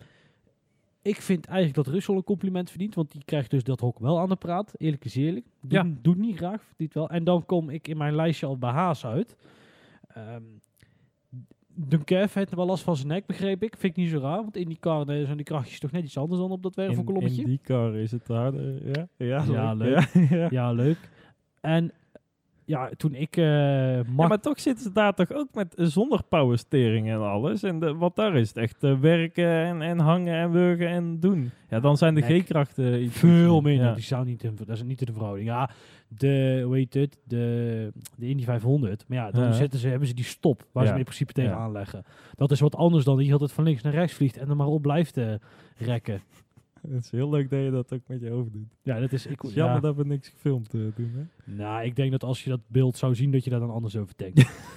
[1.02, 2.94] ik vind eigenlijk dat Russell een compliment verdient.
[2.94, 4.72] Want die krijgt dus dat hok wel aan de praat.
[4.76, 5.46] Eerlijk is eerlijk.
[5.60, 5.86] Doet, Ja.
[6.02, 7.08] doet niet graag, verdient wel.
[7.10, 9.36] En dan kom ik in mijn lijstje al bij Haas uit.
[10.08, 10.42] Ehm
[11.80, 13.76] Dunkerf heeft wel last van zijn nek, begreep ik.
[13.78, 16.04] Vind ik niet zo raar, want in die car eh, zijn die krachtjes toch net
[16.04, 17.40] iets anders dan op dat In, wervelkolommetje.
[17.42, 18.86] in die car is het harder.
[18.96, 20.12] Ja, ja, Ja, leuk.
[20.14, 20.28] leuk.
[20.30, 20.46] Ja, ja.
[20.50, 21.10] Ja, leuk.
[21.60, 21.92] En
[22.68, 23.44] ja, toen ik eh
[23.96, 27.62] Ja, maar toch zitten ze daar toch ook met eh, zonder powersteering en alles.
[27.62, 31.20] En de, wat daar is het echt eh, werken en, en hangen en wurgen en
[31.20, 31.50] doen.
[31.68, 32.20] Ja, dan zijn de.
[32.22, 33.86] G-krachten iets veel minder.
[33.86, 33.94] Ja.
[33.94, 35.48] Die staan niet in, dat is niet de verhouding.
[35.48, 35.70] Ja,
[36.08, 39.04] de, hoe heet het, de, de Indy 500.
[39.08, 39.52] Maar ja, dan Ja.
[39.52, 40.90] zetten ze, hebben ze die stop waar Ja.
[40.92, 41.56] ze in principe tegen Ja.
[41.56, 42.04] aanleggen.
[42.34, 44.66] Dat is wat anders dan die altijd van links naar rechts vliegt en er maar
[44.66, 45.16] op blijft
[45.76, 46.20] rekken.
[46.90, 48.76] Het is heel leuk dat je dat ook met je hoofd doet.
[48.82, 49.26] Ja, dat is...
[49.26, 49.80] Ik, is jammer ja.
[49.80, 51.12] dat we niks gefilmd eh, doen.
[51.14, 51.52] Hè?
[51.54, 53.96] Nou, ik denk dat als je dat beeld zou zien, dat je daar dan anders
[53.96, 54.50] over denkt.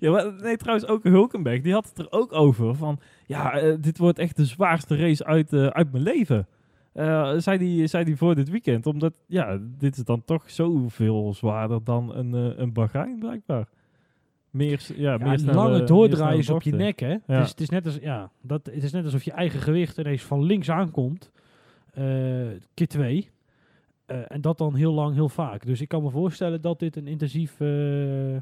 [0.00, 3.74] Ja, maar nee, trouwens ook Hulkenberg, die had het er ook over van, ja, eh,
[3.80, 6.46] dit wordt echt de zwaarste race uit, eh, uit mijn leven.
[7.40, 11.84] Zei die, zei die voor dit weekend, omdat, ja, dit is dan toch zoveel zwaarder
[11.84, 13.68] dan een, een Bahrein blijkbaar.
[14.54, 17.16] Meer, ja, meer snelle- lange doordraaien op je nek, hè?
[17.26, 20.42] Het, is, net als, ja, dat, het is net alsof je eigen gewicht ineens van
[20.42, 21.30] links aankomt.
[21.92, 22.04] eh,
[22.74, 23.30] keer twee.
[24.06, 25.66] Eh, en dat dan heel lang, heel vaak.
[25.66, 27.60] Dus ik kan me voorstellen dat dit een intensief...
[27.60, 28.36] eh,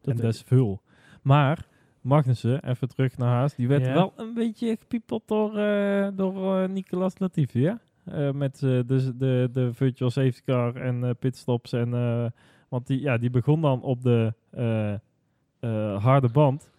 [0.00, 0.80] dat En veel.
[1.22, 1.66] Maar
[2.00, 3.92] Magnussen, even terug naar Haas, die werd Ja.
[3.94, 5.52] wel een beetje gepiepeld door,
[6.14, 7.78] door Nicolas Latifi, ja?
[8.32, 11.72] Met de, de, de virtual safety car en pitstops.
[11.72, 11.90] En,
[12.68, 14.32] want die, ja, die begon dan op de
[16.02, 16.70] harde band.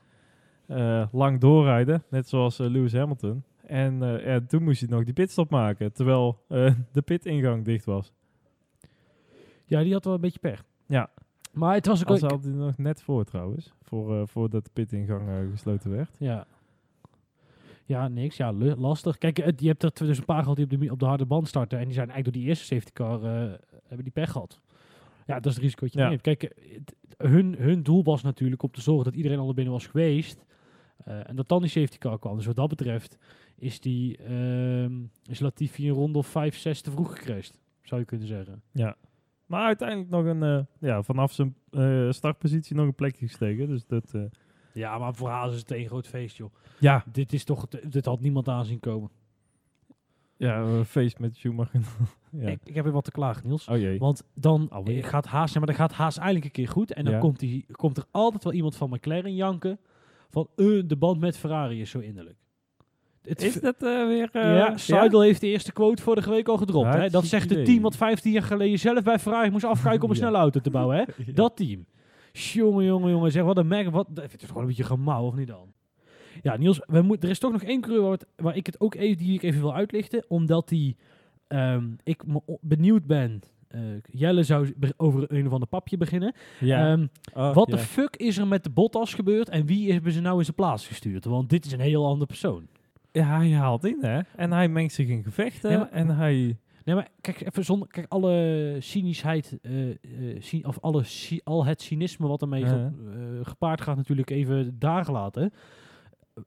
[0.68, 3.44] eh, lang doorrijden, net zoals eh, Lewis Hamilton.
[3.66, 7.86] En eh, ja, toen moest hij nog die pitstop maken, terwijl eh, de pitingang dicht
[7.86, 8.14] was.
[9.66, 10.64] ja, die had wel een beetje pech.
[10.86, 11.10] Ja.
[11.52, 12.10] Maar het was ook...
[12.10, 16.16] Als had hij nog net voor trouwens, voor, eh, voordat de pitingang eh, gesloten werd.
[16.20, 16.46] Ja.
[17.86, 18.38] Ja, niks.
[18.38, 19.18] Ja, lastig.
[19.18, 21.26] Kijk, het- je hebt er dus een paar gehad die op de, op de harde
[21.26, 21.78] band starten.
[21.80, 23.54] En die zijn eigenlijk door die eerste safety car eh,
[23.88, 24.60] hebben die pech gehad.
[25.26, 26.10] Ja, dat is het risico dat je Ja.
[26.10, 26.22] neemt.
[26.22, 29.54] Kijk, eh, het- hun, hun doel was natuurlijk om te zorgen dat iedereen al er
[29.54, 30.46] binnen was geweest.
[31.04, 32.36] Eh, en dat dan die safety car kwam.
[32.36, 33.18] Dus wat dat betreft
[33.56, 34.92] is, die, ehm
[35.26, 37.60] is Latifi een ronde of 5, 6 te vroeg gecrashed.
[37.82, 38.62] Zou je kunnen zeggen.
[38.72, 38.96] Ja.
[39.46, 43.68] Maar uiteindelijk nog een, eh, ja, vanaf zijn eh, startpositie nog een plekje gestegen.
[43.68, 44.22] Dus dat, eh,
[44.74, 46.54] Ja, maar voor Haas is het één groot feest, joh.
[46.80, 47.04] ja.
[47.12, 49.10] Dit is toch, dit had niemand aanzien komen.
[50.38, 51.82] Ja, een feest met Schumacher.
[52.32, 52.48] Ja.
[52.48, 53.68] Ik, ik heb weer wat te klagen, Niels.
[53.68, 54.00] Oh jee.
[54.00, 56.94] Want dan eh, gaat Haas, ja, maar dan gaat Haas eigenlijk een keer goed.
[56.94, 57.20] En dan Ja.
[57.20, 59.80] komt, die, komt er altijd wel iemand van McLaren janken.
[60.30, 62.36] Van eh, de band met Ferrari is zo innerlijk.
[63.22, 64.30] Het Is dat eh, weer...
[64.32, 66.94] eh, ja, Seidel heeft de eerste quote vorige week al gedropt.
[66.94, 67.10] Hè?
[67.10, 70.16] Dat zegt het team wat 15 jaar geleden zelf bij Ferrari moest afkijken om een
[70.16, 70.22] Ja.
[70.22, 70.96] snelle auto te bouwen.
[70.98, 71.04] Hè?
[71.26, 71.34] Ja.
[71.34, 71.86] Dat team.
[72.32, 73.32] Jongen, jongen, jongen.
[73.32, 73.90] Zeg, wat een merk.
[73.90, 75.74] Wat, het is gewoon een beetje gemauw, of niet dan?
[76.42, 78.96] Ja, Niels, we moet, er is toch nog één coureur waar, waar ik het ook
[78.96, 80.26] even, die ik even wil uitlichten.
[80.28, 80.96] Omdat die,
[81.48, 82.24] ehm, ik
[82.62, 83.42] benieuwd ben.
[83.68, 86.34] Eh, Jelle zou over een of ander papje beginnen.
[86.60, 86.92] Ja.
[86.92, 90.22] Ehm, Oh, wat de fuck is er met de Bottas gebeurd en wie hebben ze
[90.22, 91.26] nou in zijn plaats gestuurd?
[91.26, 92.68] Want dit is een heel andere persoon.
[93.12, 94.20] Ja, hij haalt in, hè.
[94.36, 95.80] En hij mengt zich in gevechten.
[95.80, 96.58] Maar- En hij...
[96.84, 101.04] Nee, maar kijk even zonder, kijk alle cynischheid, eh, eh, of alle,
[101.44, 102.66] al het cynisme wat ermee
[103.42, 105.06] gepaard gaat natuurlijk even daar.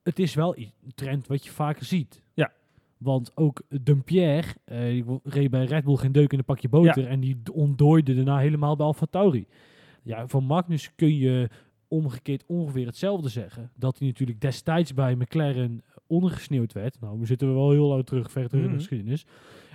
[0.02, 2.22] Het is wel een trend wat je vaker ziet.
[3.00, 7.06] Want ook Dumpierre, die wo- reed bij Red Bull geen deuk in een pakje boter
[7.06, 9.46] en die ontdooide daarna helemaal bij Alfa Tauri.
[10.02, 11.48] Ja, van Magnus kun je
[11.88, 13.70] omgekeerd ongeveer hetzelfde zeggen.
[13.76, 17.00] Dat hij natuurlijk destijds bij McLaren ondergesneeuwd werd.
[17.00, 18.76] Nou, we zitten wel heel lang terug, ver terug in Mhm.
[18.76, 19.26] de geschiedenis.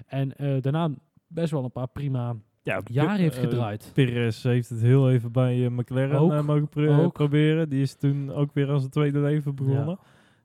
[0.07, 0.89] En eh, daarna
[1.27, 3.91] best wel een paar prima Ja, jaren heeft eh, gedraaid.
[3.93, 6.43] Perez heeft het heel even bij McLaren Ook.
[6.43, 7.13] mogen Ook.
[7.13, 7.69] proberen.
[7.69, 9.97] Die is toen ook weer aan zijn tweede leven begonnen.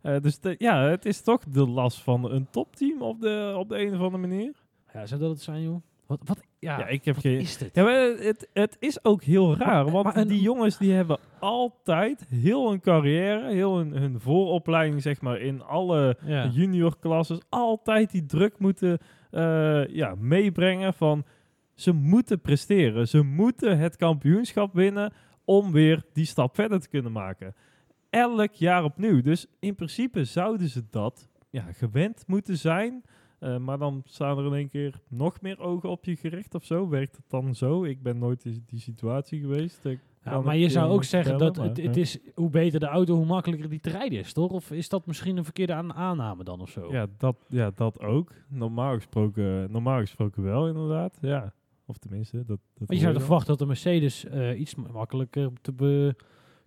[0.02, 3.68] Eh, dus de- ja, het is toch de last van een topteam op de, op
[3.68, 4.52] de een of andere manier.
[4.92, 5.82] Ja, zou dat het zijn, joh?
[6.06, 7.38] Wat, wat, ja, Ja, ik heb geen...
[7.38, 7.74] is dit?
[7.74, 12.26] Ja, maar het, het is ook heel raar, want een- die jongens die hebben altijd
[12.28, 16.46] heel hun carrière, heel hun, hun vooropleiding zeg maar in alle Ja.
[16.46, 18.98] juniorklasses, altijd die druk moeten
[19.30, 21.24] eh, ja, meebrengen van
[21.74, 25.12] ze moeten presteren, ze moeten het kampioenschap winnen
[25.44, 27.54] om weer die stap verder te kunnen maken.
[28.10, 29.22] Elk jaar opnieuw.
[29.22, 33.02] Dus in principe zouden ze dat ja, gewend moeten zijn.
[33.38, 36.64] Eh, maar dan staan er in één keer nog meer ogen op je gericht of
[36.64, 36.88] zo.
[36.88, 37.84] Werkt het dan zo?
[37.84, 39.84] Ik ben nooit in die situatie geweest.
[39.84, 42.00] Ik Ja, maar je zou ook zeggen dat het, maar, het ja.
[42.00, 44.50] is hoe beter de auto, hoe makkelijker die te rijden is, toch?
[44.50, 46.92] Of is dat misschien een verkeerde aan- aanname dan of zo?
[46.92, 48.32] Ja, dat, ja, dat ook.
[48.48, 51.18] Normaal gesproken, normaal gesproken wel, inderdaad.
[51.20, 51.52] Ja.
[51.86, 55.50] Of tenminste, dat, dat Want je zou verwachten dat de Mercedes eh, iets ma- makkelijker
[55.60, 56.14] te, be-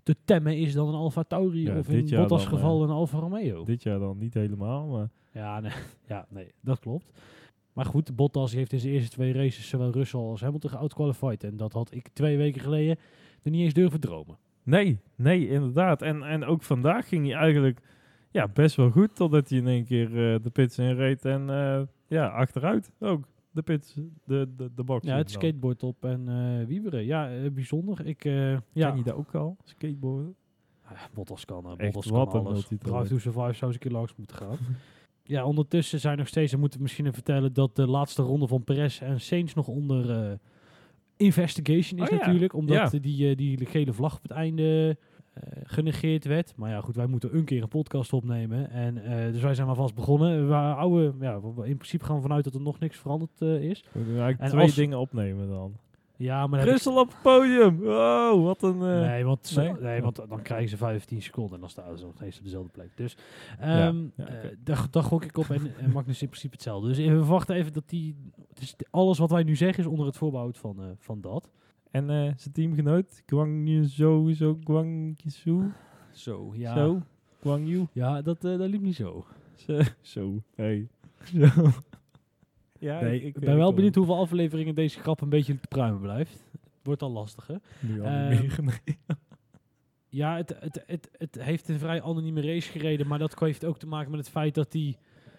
[0.03, 3.19] te temmen is dan een Alfa Tauri Ja, of in Bottas dan, geval een Alfa
[3.19, 3.63] Romeo.
[3.63, 5.09] Dit jaar dan niet helemaal, maar...
[5.31, 5.71] Ja, nee,
[6.07, 7.11] ja, nee, dat klopt.
[7.73, 11.43] Maar goed, Bottas heeft in zijn eerste twee races zowel Russell als Hamilton geoutqualified.
[11.43, 12.97] En dat had ik twee weken geleden
[13.43, 14.37] er niet eens durven dromen.
[14.63, 16.01] Nee, nee, inderdaad.
[16.01, 17.79] En, en ook vandaag ging hij eigenlijk
[18.31, 21.81] ja, best wel goed, totdat hij in één keer eh, de pits inreed en eh,
[22.07, 23.27] ja, achteruit ook.
[23.53, 23.93] De pits,
[24.25, 25.05] de, de, de box.
[25.05, 27.05] Ja, het skateboard op en eh wieberen.
[27.05, 28.05] Ja, eh, bijzonder.
[28.05, 30.35] Ik, eh ja, Ken je dat ook al, skateboarden?
[30.83, 32.67] Ah, Bottas kan, Bottas wat kan alles.
[32.67, 34.57] Drive to Survive zou eens een keer langs moeten gaan.
[35.23, 38.47] ja, ondertussen zijn nog steeds, en moeten we misschien even vertellen, dat de laatste ronde
[38.47, 40.39] van Perez en Sainz nog onder
[41.17, 42.53] investigation is Oh ja, natuurlijk.
[42.53, 42.99] Omdat ja.
[42.99, 44.97] die, die gele vlag op het einde
[45.63, 46.53] genegeerd werd.
[46.55, 48.69] Maar ja, goed, wij moeten een keer een podcast opnemen.
[48.69, 50.47] En, eh, dus wij zijn maar vast begonnen.
[50.47, 53.81] We houden, ja, in principe gaan we vanuit dat er nog niks veranderd eh, is.
[53.91, 55.73] We moeten eigenlijk En twee als- dingen opnemen dan.
[56.17, 57.79] Ja, maar Russell op het podium!
[57.79, 58.73] Wow, wat een...
[58.81, 59.73] eh, Nee, want, ze- nee?
[59.81, 60.01] nee?
[60.01, 62.89] want dan krijgen ze 15 seconden en dan staan ze nog steeds op dezelfde plek.
[62.97, 63.17] Dus
[63.59, 66.87] ehm ja, eh, daar, daar gok ik op en, en Magnus in principe hetzelfde.
[66.87, 68.15] Dus we verwachten even dat die...
[68.59, 71.49] Dus alles wat wij nu zeggen is onder het voorbehoud van, eh, van dat.
[71.93, 75.19] En eh, zijn teamgenoot, Guang Zhou, zo Guang
[76.11, 76.75] Zo, ja.
[76.75, 77.01] Zo,
[77.41, 77.87] Guang Yu.
[77.91, 79.25] Ja, dat, eh, dat liep niet zo.
[79.55, 80.87] Zo, zo, hey.
[81.23, 81.47] Zo.
[82.79, 86.01] Ja, nee, ik, ik ben wel benieuwd hoeveel afleveringen deze grap een beetje te pruimen
[86.01, 86.43] blijft.
[86.51, 87.59] Het wordt al lastiger.
[87.79, 88.63] Nu al niet meer.
[88.63, 88.97] nee.
[90.09, 93.79] Ja, het, het, het, het heeft een vrij anonieme race gereden, maar dat heeft ook
[93.79, 94.97] te maken met het feit dat hij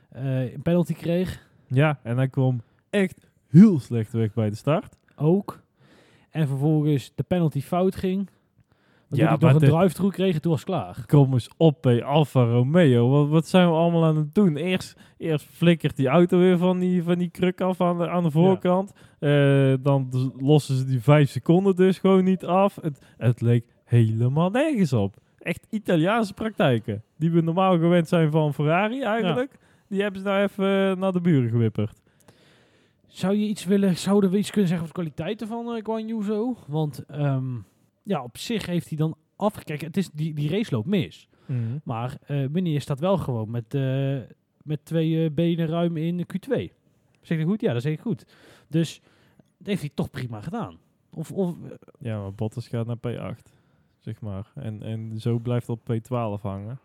[0.08, 1.48] eh, een penalty kreeg.
[1.66, 4.96] Ja, en hij kwam echt heel slecht weg bij de start.
[5.16, 5.63] ook.
[6.34, 8.28] En vervolgens de penalty fout ging.
[9.08, 11.04] Ja, hij nog een drive-through kreeg en toen was het klaar.
[11.06, 13.08] Kom eens op bij Alfa Romeo.
[13.08, 14.56] Wat, wat zijn we allemaal aan het doen?
[14.56, 18.22] Eerst, eerst flikkert die auto weer van die, van die kruk af aan de, aan
[18.22, 18.92] de voorkant.
[19.18, 22.78] Eh, dan d- lossen ze die vijf seconden dus gewoon niet af.
[22.82, 25.14] Het, het leek helemaal nergens op.
[25.38, 27.02] Echt Italiaanse praktijken.
[27.18, 29.58] Die we normaal gewend zijn van Ferrari eigenlijk.
[29.88, 32.02] Die hebben ze nou even eh, naar de buren gewipperd.
[33.14, 36.08] Zou je iets willen, zouden we iets kunnen zeggen over de kwaliteiten van uh, Guan
[36.08, 36.56] Yu zo?
[36.66, 37.56] Want ehm,
[38.02, 39.86] ja, op zich heeft hij dan afgekeken.
[39.86, 41.28] Het is die, die race loopt mis.
[41.84, 44.18] Maar eh meneer staat wel gewoon met, eh,
[44.62, 46.72] met twee eh, benen ruim in de Q2.
[47.20, 47.60] Zeg ik goed?
[47.60, 48.26] Ja, dat zeg ik goed.
[48.68, 49.00] Dus
[49.58, 50.78] dat heeft hij toch prima gedaan.
[51.10, 53.52] Of, of eh, Ja, maar Bottas gaat naar P8.
[53.98, 54.52] Zeg maar.
[54.54, 56.78] En, en zo blijft dat P12 hangen.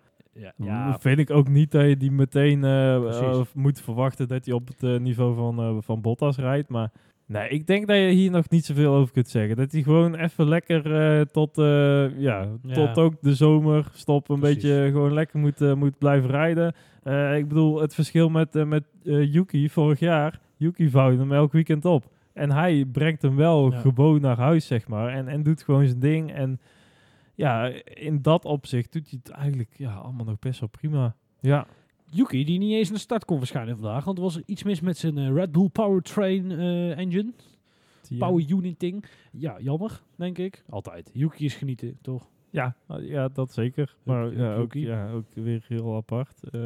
[0.57, 4.67] Ja, Vind ik ook niet dat je die meteen eh, moet verwachten dat hij op
[4.67, 6.69] het eh, niveau van, van Bottas rijdt.
[6.69, 6.91] Maar
[7.25, 9.55] nee, ik denk dat je hier nog niet zoveel over kunt zeggen.
[9.55, 10.81] Dat hij gewoon even lekker
[11.31, 12.73] tot, ja, Ja.
[12.73, 14.55] tot ook de zomer stop een Precies.
[14.63, 16.73] beetje gewoon lekker moet, moet blijven rijden.
[17.37, 20.39] Ik bedoel, het verschil met, met Yuki vorig jaar.
[20.57, 22.05] Yuki vouwde hem elk weekend op.
[22.33, 23.79] En hij brengt hem wel Ja.
[23.79, 25.09] gewoon naar huis, zeg maar.
[25.13, 26.33] En, en doet gewoon zijn ding.
[26.33, 26.59] En
[27.39, 31.15] ja, in dat opzicht doet hij het eigenlijk ja, allemaal nog best wel prima.
[31.39, 31.67] Ja,
[32.05, 34.03] Yuki, die niet eens de start kon verschijnen vandaag.
[34.03, 37.33] Want er was iets mis met zijn eh, Red Bull Powertrain eh, engine.
[38.17, 39.05] Power uniting.
[39.31, 40.63] Ja, jammer, denk ik.
[40.69, 41.09] Altijd.
[41.13, 42.27] Yuki is genieten, toch?
[42.49, 43.95] Ja, ja, dat zeker.
[44.03, 46.49] Maar ja, ook ja, ook weer heel apart.
[46.49, 46.61] Eh,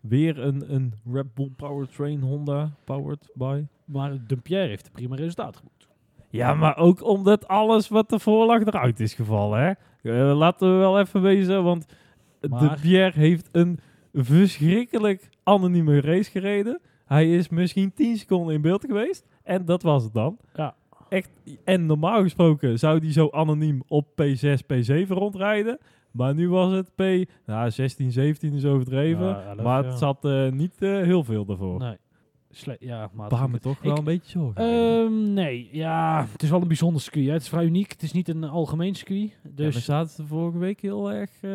[0.00, 3.64] weer een, een Red Bull Powertrain Honda powered by.
[3.84, 5.88] Maar Dumpierre heeft een prima resultaat geboekt.
[6.30, 9.72] Ja, maar ook omdat alles wat ervoor lag eruit is gevallen, hè?
[10.04, 11.86] Eh, laten we wel even wezen, want
[12.40, 13.78] de Pierre heeft een
[14.12, 16.80] verschrikkelijk anonieme race gereden.
[17.04, 20.38] Hij is misschien 10 seconden in beeld geweest en dat was het dan.
[20.54, 20.74] Ja.
[21.08, 21.30] Echt,
[21.64, 25.78] en normaal gesproken zou die zo anoniem op P6, P7 rondrijden.
[26.10, 29.26] Maar nu was het P, nou 16, 17 is overdreven.
[29.26, 29.88] Ja, maar ja.
[29.88, 31.78] het zat eh, niet eh, heel veel daarvoor.
[31.78, 31.96] Nee.
[32.80, 34.62] Ja, maar Baar me toch wel een beetje zorgen.
[34.64, 37.26] Ehm, nee, ja, het is wel een bijzonder circuit.
[37.26, 37.32] Hè.
[37.32, 37.90] Het is vrij uniek.
[37.92, 39.38] Het is niet een algemeen circuit.
[39.42, 41.50] Dus Dus we zaten er vorige week heel erg eh,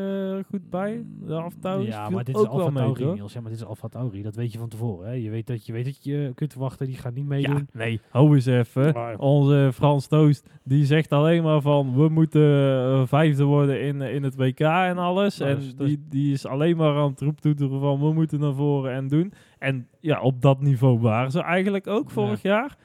[0.49, 1.03] goed bij.
[1.25, 3.05] De Alfa Ja, maar dit is Alfa Tauri.
[3.05, 3.33] Niels.
[3.33, 4.21] Ja, maar dit is Alfa Tauri.
[4.21, 5.07] Dat weet je van tevoren.
[5.07, 5.13] Hè.
[5.13, 6.87] Je weet dat je weet dat je kunt verwachten.
[6.87, 7.67] Die gaan niet Ja, meedoen.
[7.73, 8.93] nee, hou eens even.
[8.93, 11.93] Maar- Onze Frans Toost, die zegt alleen maar van...
[11.95, 15.37] we moeten eh, vijfde worden in, eh, in het WK en alles.
[15.37, 17.99] Nou, en dat is- die, die is alleen maar aan het roeptoeteren van...
[17.99, 19.33] we moeten naar voren en doen.
[19.59, 22.77] En ja, op dat niveau waren ze eigenlijk ook vorig jaar.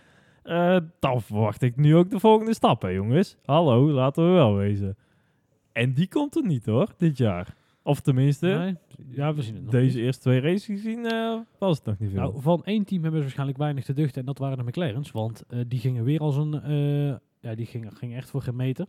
[0.42, 3.36] Eh, dan verwacht ik nu ook de volgende stap, hè jongens.
[3.44, 4.96] Hallo, laten we wel wezen.
[5.72, 7.54] En die komt er niet hoor, dit jaar.
[7.82, 8.76] Of tenminste, Nee?
[9.10, 10.04] Ja, we zien het nog deze niet.
[10.04, 12.20] eerste twee races gezien eh, was het nog niet veel.
[12.20, 14.20] Nou, van één team hebben ze waarschijnlijk weinig te duchten.
[14.20, 15.10] En dat waren de McLaren's.
[15.10, 16.50] Want eh, die gingen weer als een...
[17.40, 18.86] ja, die gingen, gingen echt voor geen meter.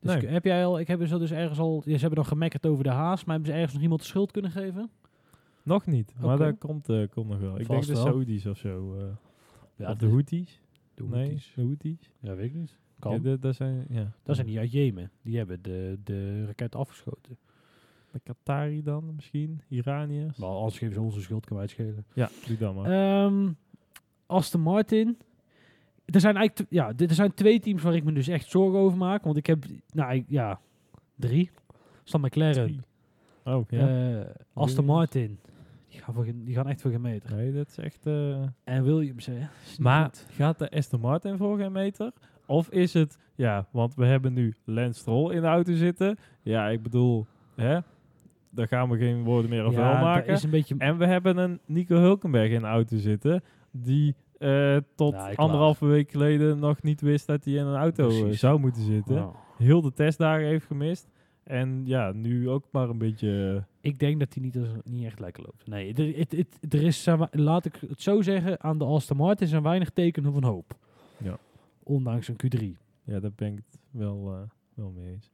[0.00, 0.26] Dus Nee.
[0.26, 0.78] heb jij al...
[0.78, 1.82] Ik heb ze dus ergens al...
[1.84, 3.24] Ja, ze hebben dan gemekkerd over de haas.
[3.24, 4.90] Maar hebben ze ergens nog iemand de schuld kunnen geven?
[5.68, 6.44] Nog niet, maar Oké.
[6.44, 7.58] dat komt, eh, komt nog wel.
[7.60, 7.94] Ik denk de.
[7.94, 8.94] Saudis of zo.
[8.98, 9.02] eh
[9.76, 10.60] Ja, of de Houthis.
[10.94, 11.52] de Nee, Houthis.
[11.54, 12.10] de Houthis.
[12.20, 12.78] Ja, weet ik niet.
[12.98, 13.12] Kan.
[13.12, 14.12] Ja, de- dat zijn, ja.
[14.22, 15.10] Dat zijn die uit Jemen.
[15.22, 17.38] Die hebben de, de raket afgeschoten.
[18.12, 20.38] De Qatari dan misschien, Iraniërs.
[20.38, 22.04] Maar anders geven ze onze schuld, kan wij het schelen.
[22.14, 22.90] Ja, doe dan maar.
[23.24, 23.52] Ehm
[24.26, 25.18] Aston Martin.
[26.04, 28.98] Er zijn eigenlijk ja, er zijn twee teams waar ik me dus echt zorgen over
[28.98, 29.24] maak.
[29.24, 30.60] Want ik heb, nou ik- ja,
[31.16, 31.50] drie.
[32.04, 32.80] Stan McLaren, Drie.
[33.44, 34.18] oh, ja.
[34.20, 34.84] eh, Aston.
[34.84, 35.38] Martin.
[35.90, 37.36] Die gaan, voor, die gaan echt voor geen meter.
[37.36, 38.06] nee, dat is echt...
[38.06, 39.38] eh, En Williams, hè.
[39.78, 40.26] Maar goed.
[40.30, 42.12] gaat de Aston Martin voor geen meter?
[42.46, 43.18] Of is het...
[43.34, 46.18] Ja, want we hebben nu Lance Stroll in de auto zitten.
[46.42, 47.26] Ja, ik bedoel...
[47.56, 47.78] Hè?
[48.50, 50.32] Daar gaan we geen woorden meer over ja, maken.
[50.32, 50.74] is een beetje...
[50.78, 53.42] En we hebben een Nico Hulkenberg in de auto zitten.
[53.70, 58.06] Die eh, tot Ja, anderhalve week geleden nog niet wist dat hij in een auto
[58.06, 58.40] Precies.
[58.40, 59.14] zou moeten zitten.
[59.14, 61.08] Nou, Heel de testdagen heeft gemist.
[61.48, 63.54] En ja, nu ook maar een beetje...
[63.56, 65.66] eh, ik denk dat hij niet, als- niet echt lekker loopt.
[65.66, 69.46] Nee, er, het, het, er is, laat ik het zo zeggen, aan de Aston Martin
[69.46, 70.76] zijn weinig tekenen van hoop.
[71.16, 71.38] Ja.
[71.82, 72.64] Ondanks een Q3.
[73.04, 74.40] ja, daar ben ik het wel, eh,
[74.74, 75.30] wel mee eens.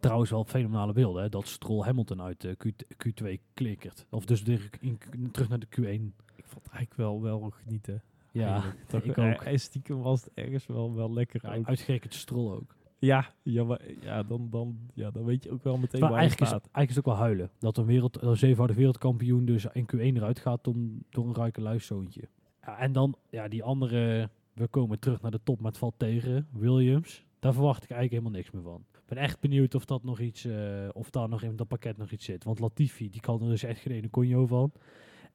[0.00, 2.64] Trouwens wel fenomenale beelden, hè, dat Stroll Hamilton uit de Q,
[3.08, 4.06] Q2 klikkert.
[4.10, 4.42] Of dus
[4.80, 4.98] in,
[5.32, 6.24] terug naar de Q1.
[6.36, 8.02] Ik vond het eigenlijk wel, wel genieten.
[8.32, 8.78] Ja, eigenlijk.
[8.88, 9.24] Toch, ik ook.
[9.42, 11.40] eh, stiekem was het ergens wel, wel lekker.
[11.42, 11.66] ja ook.
[11.66, 12.74] uitgerekend Stroll ook.
[13.00, 16.18] Ja, ja, maar, ja, dan, dan, ja, dan weet je ook wel meteen Maar waar
[16.18, 16.72] je eigenlijk is, staat.
[16.72, 17.50] eigenlijk is het ook wel huilen.
[17.58, 21.60] Dat een, wereld, een zevenvoudig wereldkampioen dus in Q1 eruit gaat om, door een rijke
[21.60, 22.28] luiszoontje.
[22.62, 25.94] Ja, en dan, ja, die andere, we komen terug naar de top, maar het valt
[25.96, 27.24] tegen, Williams.
[27.38, 28.84] Daar verwacht ik eigenlijk helemaal niks meer van.
[28.92, 31.96] Ik ben echt benieuwd of dat nog iets, eh, of daar nog in dat pakket
[31.96, 32.44] nog iets zit.
[32.44, 34.72] Want Latifi, die kan er dus echt geen ene conjo van.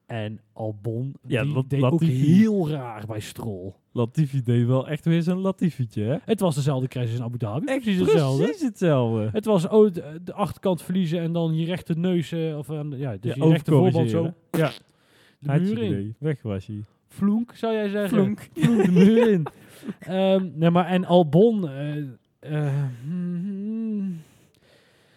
[0.05, 3.73] En Albon, Ja, die Lat- deed ook heel raar bij Stroll.
[3.91, 6.15] Latifi deed wel echt weer zijn Latifietje, hè?
[6.25, 7.65] Het was dezelfde crash in Abu Dhabi.
[7.65, 8.43] Echt precies hetzelfde.
[8.43, 9.29] Precies hetzelfde.
[9.31, 12.89] Het was oh, de, de achterkant verliezen en dan je rechter neus, eh, of aan
[12.89, 14.33] de- ja, dus Ja, je rechter voorband zo.
[14.51, 14.71] Ja,
[15.39, 16.15] de had muur in.
[16.19, 16.83] Weg was hij.
[17.07, 18.09] Flonk, zou jij zeggen?
[18.17, 18.39] Flonk.
[18.53, 19.45] Flonk de muur in.
[19.99, 21.97] Ehm, nee, maar en Albon, eh,
[22.39, 22.73] eh,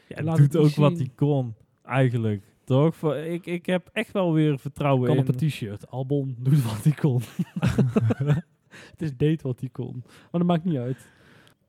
[0.09, 2.43] Ja, Laat doet ook wat hij kon, eigenlijk.
[2.69, 3.15] Toch?
[3.15, 5.23] Ik, ik heb echt wel weer vertrouwen kan in...
[5.23, 5.91] op een t-shirt.
[5.91, 7.23] Albon doet wat hij kon.
[8.91, 10.03] Het is deed wat hij kon.
[10.05, 11.09] Maar dat maakt niet uit.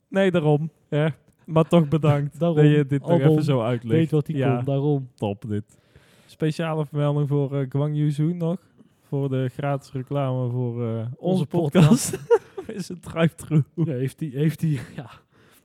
[0.08, 0.72] Nee, daarom.
[0.90, 1.16] Ja.
[1.46, 2.58] Maar toch bedankt Daarom.
[2.58, 4.00] dat je dit nog even zo uitlegt.
[4.00, 5.10] Deed wat hij ja, kon, daarom.
[5.16, 5.78] top dit.
[6.26, 8.58] Speciale vermelding voor eh Gwang Yuzu nog.
[9.08, 12.20] Voor de gratis reclame voor eh, onze, Onze podcast.
[12.68, 13.64] is het drive-thru.
[13.76, 15.10] Ja, heeft hij, heeft hij, ja.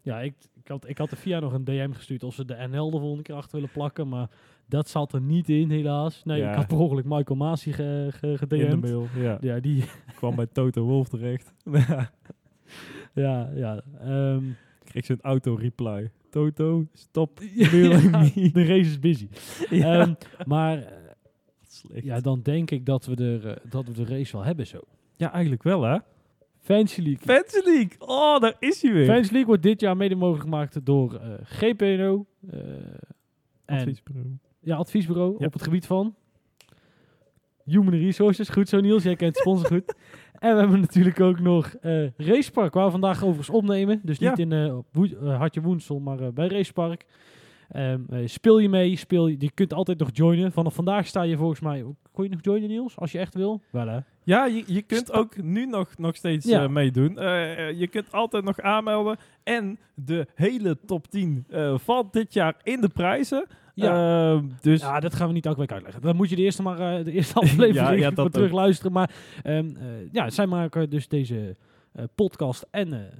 [0.03, 2.67] Ja, ik, ik, had, ik had de VIA nog een DM gestuurd of ze de
[2.71, 4.29] NL de volgende keer achter willen plakken, maar
[4.69, 6.25] Dat zat er niet in, helaas.
[6.25, 6.51] Nee, Ja.
[6.51, 9.39] ik had per ongeluk Michael Masi ge, ge, In de mail, ja.
[9.41, 9.85] Ja, die...
[10.17, 11.53] kwam bij Toto Wolf terecht.
[13.15, 13.83] Ja, ja.
[14.01, 14.43] ehm,
[14.85, 16.11] Kreeg zo'n auto-reply.
[16.31, 17.41] Toto, stop.
[17.55, 19.29] ja, de race is busy.
[19.71, 20.15] Ja, Ehm,
[20.47, 20.93] maar eh,
[21.67, 22.05] slecht.
[22.05, 24.81] ja, dan denk ik dat we, er, eh, dat we de race wel hebben zo.
[25.17, 25.99] Ja, eigenlijk wel, hè?
[26.61, 27.21] Fancy League.
[27.37, 27.93] Fancy League.
[27.99, 29.05] Oh, daar is hij weer.
[29.07, 32.27] Fancy League wordt dit jaar mede mogelijk gemaakt door eh, GPNO.
[32.51, 32.59] eh,
[33.65, 33.97] en.
[34.65, 35.47] Ja, adviesbureau Ja.
[35.47, 36.15] op het gebied van
[37.65, 38.49] Human Resources.
[38.49, 39.95] Goed zo Niels, jij kent sponsor goed.
[40.39, 44.01] En we hebben natuurlijk ook nog eh Racepark, waar we vandaag overigens opnemen.
[44.03, 44.43] Dus niet Ja.
[44.45, 44.65] in eh,
[45.23, 47.07] eh, Hartje Woensel, maar bij Racepark.
[47.69, 50.53] Ehm, eh, speel je mee, speel je, je kunt altijd nog joinen.
[50.53, 53.63] Vanaf vandaag sta je volgens mij, kon je nog joinen Niels, als je echt wil?
[53.71, 53.99] Wel hè?
[54.25, 56.63] Ja, je, je kunt Sta- ook nu nog, nog steeds Ja.
[56.63, 57.19] eh, meedoen.
[57.19, 59.17] Eh, je kunt altijd nog aanmelden.
[59.43, 63.47] En de hele top 10 eh, valt dit jaar in de prijzen.
[63.75, 64.33] Ja.
[64.35, 66.03] Eh, dus Ja, dat gaan we niet elke week uitleggen.
[66.03, 68.93] Dan moet je de eerste, maar, de eerste aflevering Ja, ja, dat terug luisteren.
[68.93, 69.11] Maar
[69.43, 71.57] ehm, eh, ja, zij maken dus deze
[72.15, 73.11] podcast en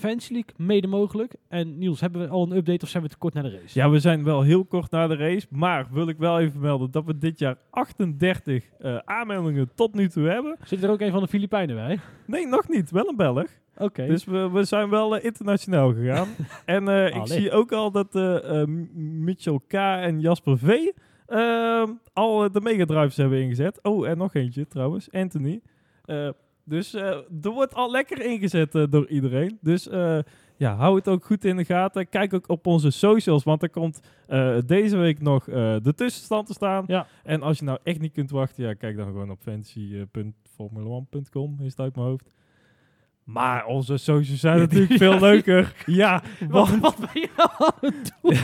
[0.00, 1.34] League mede mogelijk.
[1.48, 3.78] En Niels, hebben we al een update of zijn we te kort naar de race?
[3.78, 5.46] ja, we zijn wel heel kort na de race.
[5.50, 10.08] Maar wil ik wel even melden dat we dit jaar 38 eh, aanmeldingen tot nu
[10.08, 10.56] toe hebben.
[10.64, 11.98] Zit er ook een van de Filipijnen bij?
[12.26, 12.90] Nee, nog niet.
[12.90, 13.46] Wel een Belg.
[13.76, 14.06] Oké.
[14.06, 16.28] Dus we, we zijn wel eh, internationaal gegaan.
[16.64, 18.14] en eh, ik zie ook al dat
[18.94, 19.72] Mitchell K.
[19.72, 20.90] en Jasper V.
[22.12, 23.78] al de megadrives hebben ingezet.
[23.82, 25.10] Oh, en nog eentje trouwens.
[25.10, 25.60] Anthony.
[26.64, 29.58] Dus eh, er wordt al lekker ingezet eh, door iedereen.
[29.60, 30.18] Dus eh,
[30.56, 32.08] ja, hou het ook goed in de gaten.
[32.08, 34.00] Kijk ook op onze socials, want er komt
[34.66, 36.84] deze week nog de tussenstand te staan.
[36.86, 37.06] Ja.
[37.22, 41.70] En als je nou echt niet kunt wachten, ja, kijk dan gewoon op fantasy.formula1.com, is
[41.70, 42.30] het uit mijn hoofd.
[43.24, 45.74] Maar onze socials zijn natuurlijk veel leuker.
[45.86, 48.32] Ja, wat, wat ben je nou aan het doen?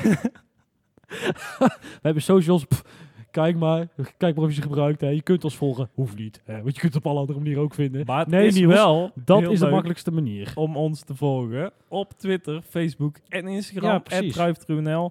[1.58, 1.70] we
[2.02, 2.64] hebben socials.
[2.64, 3.88] pff, kijk maar.
[4.16, 5.00] Kijk maar of je ze gebruikt.
[5.00, 5.08] Hè.
[5.08, 5.88] Je kunt ons volgen.
[5.94, 6.40] Hoeft niet.
[6.44, 6.62] Hè.
[6.62, 8.02] Want je kunt het op alle andere manieren ook vinden.
[8.06, 10.52] Maar het Nee, is Niels, wel Dat is de makkelijkste manier.
[10.54, 14.02] om ons te volgen op Twitter, Facebook en Ja, Instagram.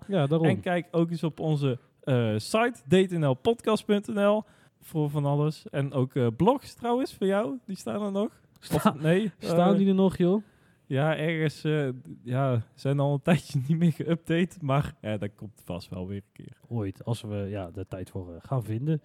[0.08, 0.48] Ja, daarom.
[0.48, 4.44] En kijk ook eens op onze eh, site dtnlpodcast.nl
[4.82, 5.66] voor van alles.
[5.72, 8.30] En ook eh, blogs trouwens voor jou, die staan er nog.
[8.60, 10.44] Sta- Of, nee, staan eh, die er nog, joh?
[10.88, 11.90] Ja, ergens eh,
[12.24, 16.18] ja, zijn al een tijdje niet meer geüpdate, maar ja, dat komt vast wel weer
[16.18, 16.58] een keer.
[16.68, 19.02] Ooit, als we ja, de tijd voor eh, gaan vinden.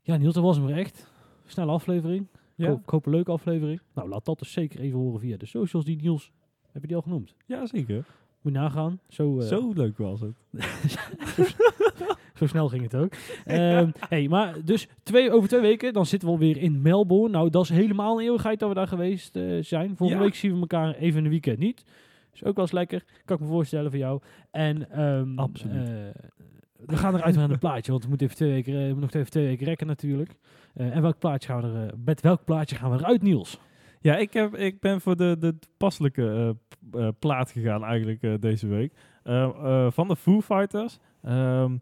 [0.00, 1.10] Ja, Niels, dat was hem weer echt.
[1.46, 2.26] Snelle aflevering.
[2.54, 3.80] Ja, ik hoop een leuke aflevering.
[3.94, 6.32] Nou, laat dat dus zeker even horen via de socials die Niels...
[6.72, 7.34] Heb je die al genoemd?
[7.46, 8.06] ja zeker.
[8.40, 9.00] Moet je nagaan.
[9.08, 10.36] Zo, eh, Zo leuk was het.
[12.42, 13.12] Zo snel ging het ook.
[13.44, 17.28] Ehm, hey, maar dus twee, over twee weken, dan zitten we alweer in Melbourne.
[17.36, 19.96] Nou, dat is helemaal een eeuwigheid dat we daar geweest eh, zijn.
[19.96, 20.28] Volgende Ja.
[20.28, 21.84] week zien we elkaar even in de weekend niet.
[22.34, 23.04] Is ook wel eens lekker.
[23.24, 24.20] Kan ik me voorstellen voor jou.
[24.50, 25.88] En ehm, Absoluut.
[25.88, 25.94] eh,
[26.86, 29.00] we gaan eruit naar een plaatje, want we moeten even twee weken, eh, we moeten
[29.02, 30.34] nog even twee weken rekken natuurlijk.
[30.74, 33.58] En welk plaatje gaan we er, met welk plaatje gaan we eruit, Niels?
[34.00, 36.56] Ja, ik, heb, ik ben voor de, de toepasselijke
[36.90, 38.92] p- eh, plaat gegaan eigenlijk deze week.
[39.94, 40.98] Van de Foo Fighters.
[41.22, 41.76] Ehm,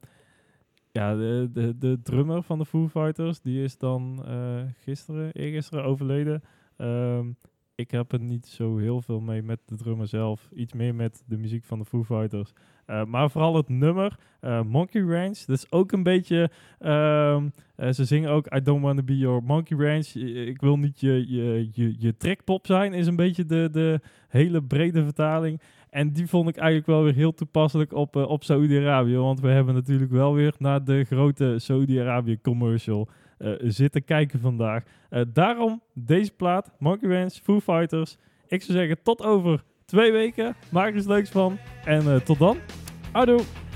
[0.93, 6.43] ja, de, de, drummer van de Foo Fighters, die is dan eh, gisteren, eergisteren overleden.
[6.76, 7.28] Ehm,
[7.74, 10.51] ik heb er niet zo heel veel mee met de drummer zelf.
[10.55, 12.53] Iets meer met de muziek van de Foo Fighters.
[12.86, 15.38] Eh, maar vooral het nummer, eh, Monkey Ranch.
[15.38, 16.51] Dat is ook een beetje...
[16.78, 20.07] ehm, eh, ze zingen ook I don't want to be your monkey ranch.
[20.47, 24.62] Ik wil niet je, je, je, je trekpop zijn, is een beetje de, de hele
[24.62, 25.61] brede vertaling.
[25.91, 29.16] En die vond ik eigenlijk wel weer heel toepasselijk op, eh, op Saudi-Arabië.
[29.16, 34.84] Want we hebben natuurlijk wel weer naar de grote Saudi-Arabië commercial eh, zitten kijken vandaag.
[35.11, 38.16] Eh, daarom deze plaat, Monkey Ranch, Foo Fighters.
[38.49, 40.55] Ik zou zeggen tot over twee weken.
[40.70, 41.59] Maak er leuks van.
[41.84, 42.57] En tot dan.
[43.12, 43.70] Houdoe!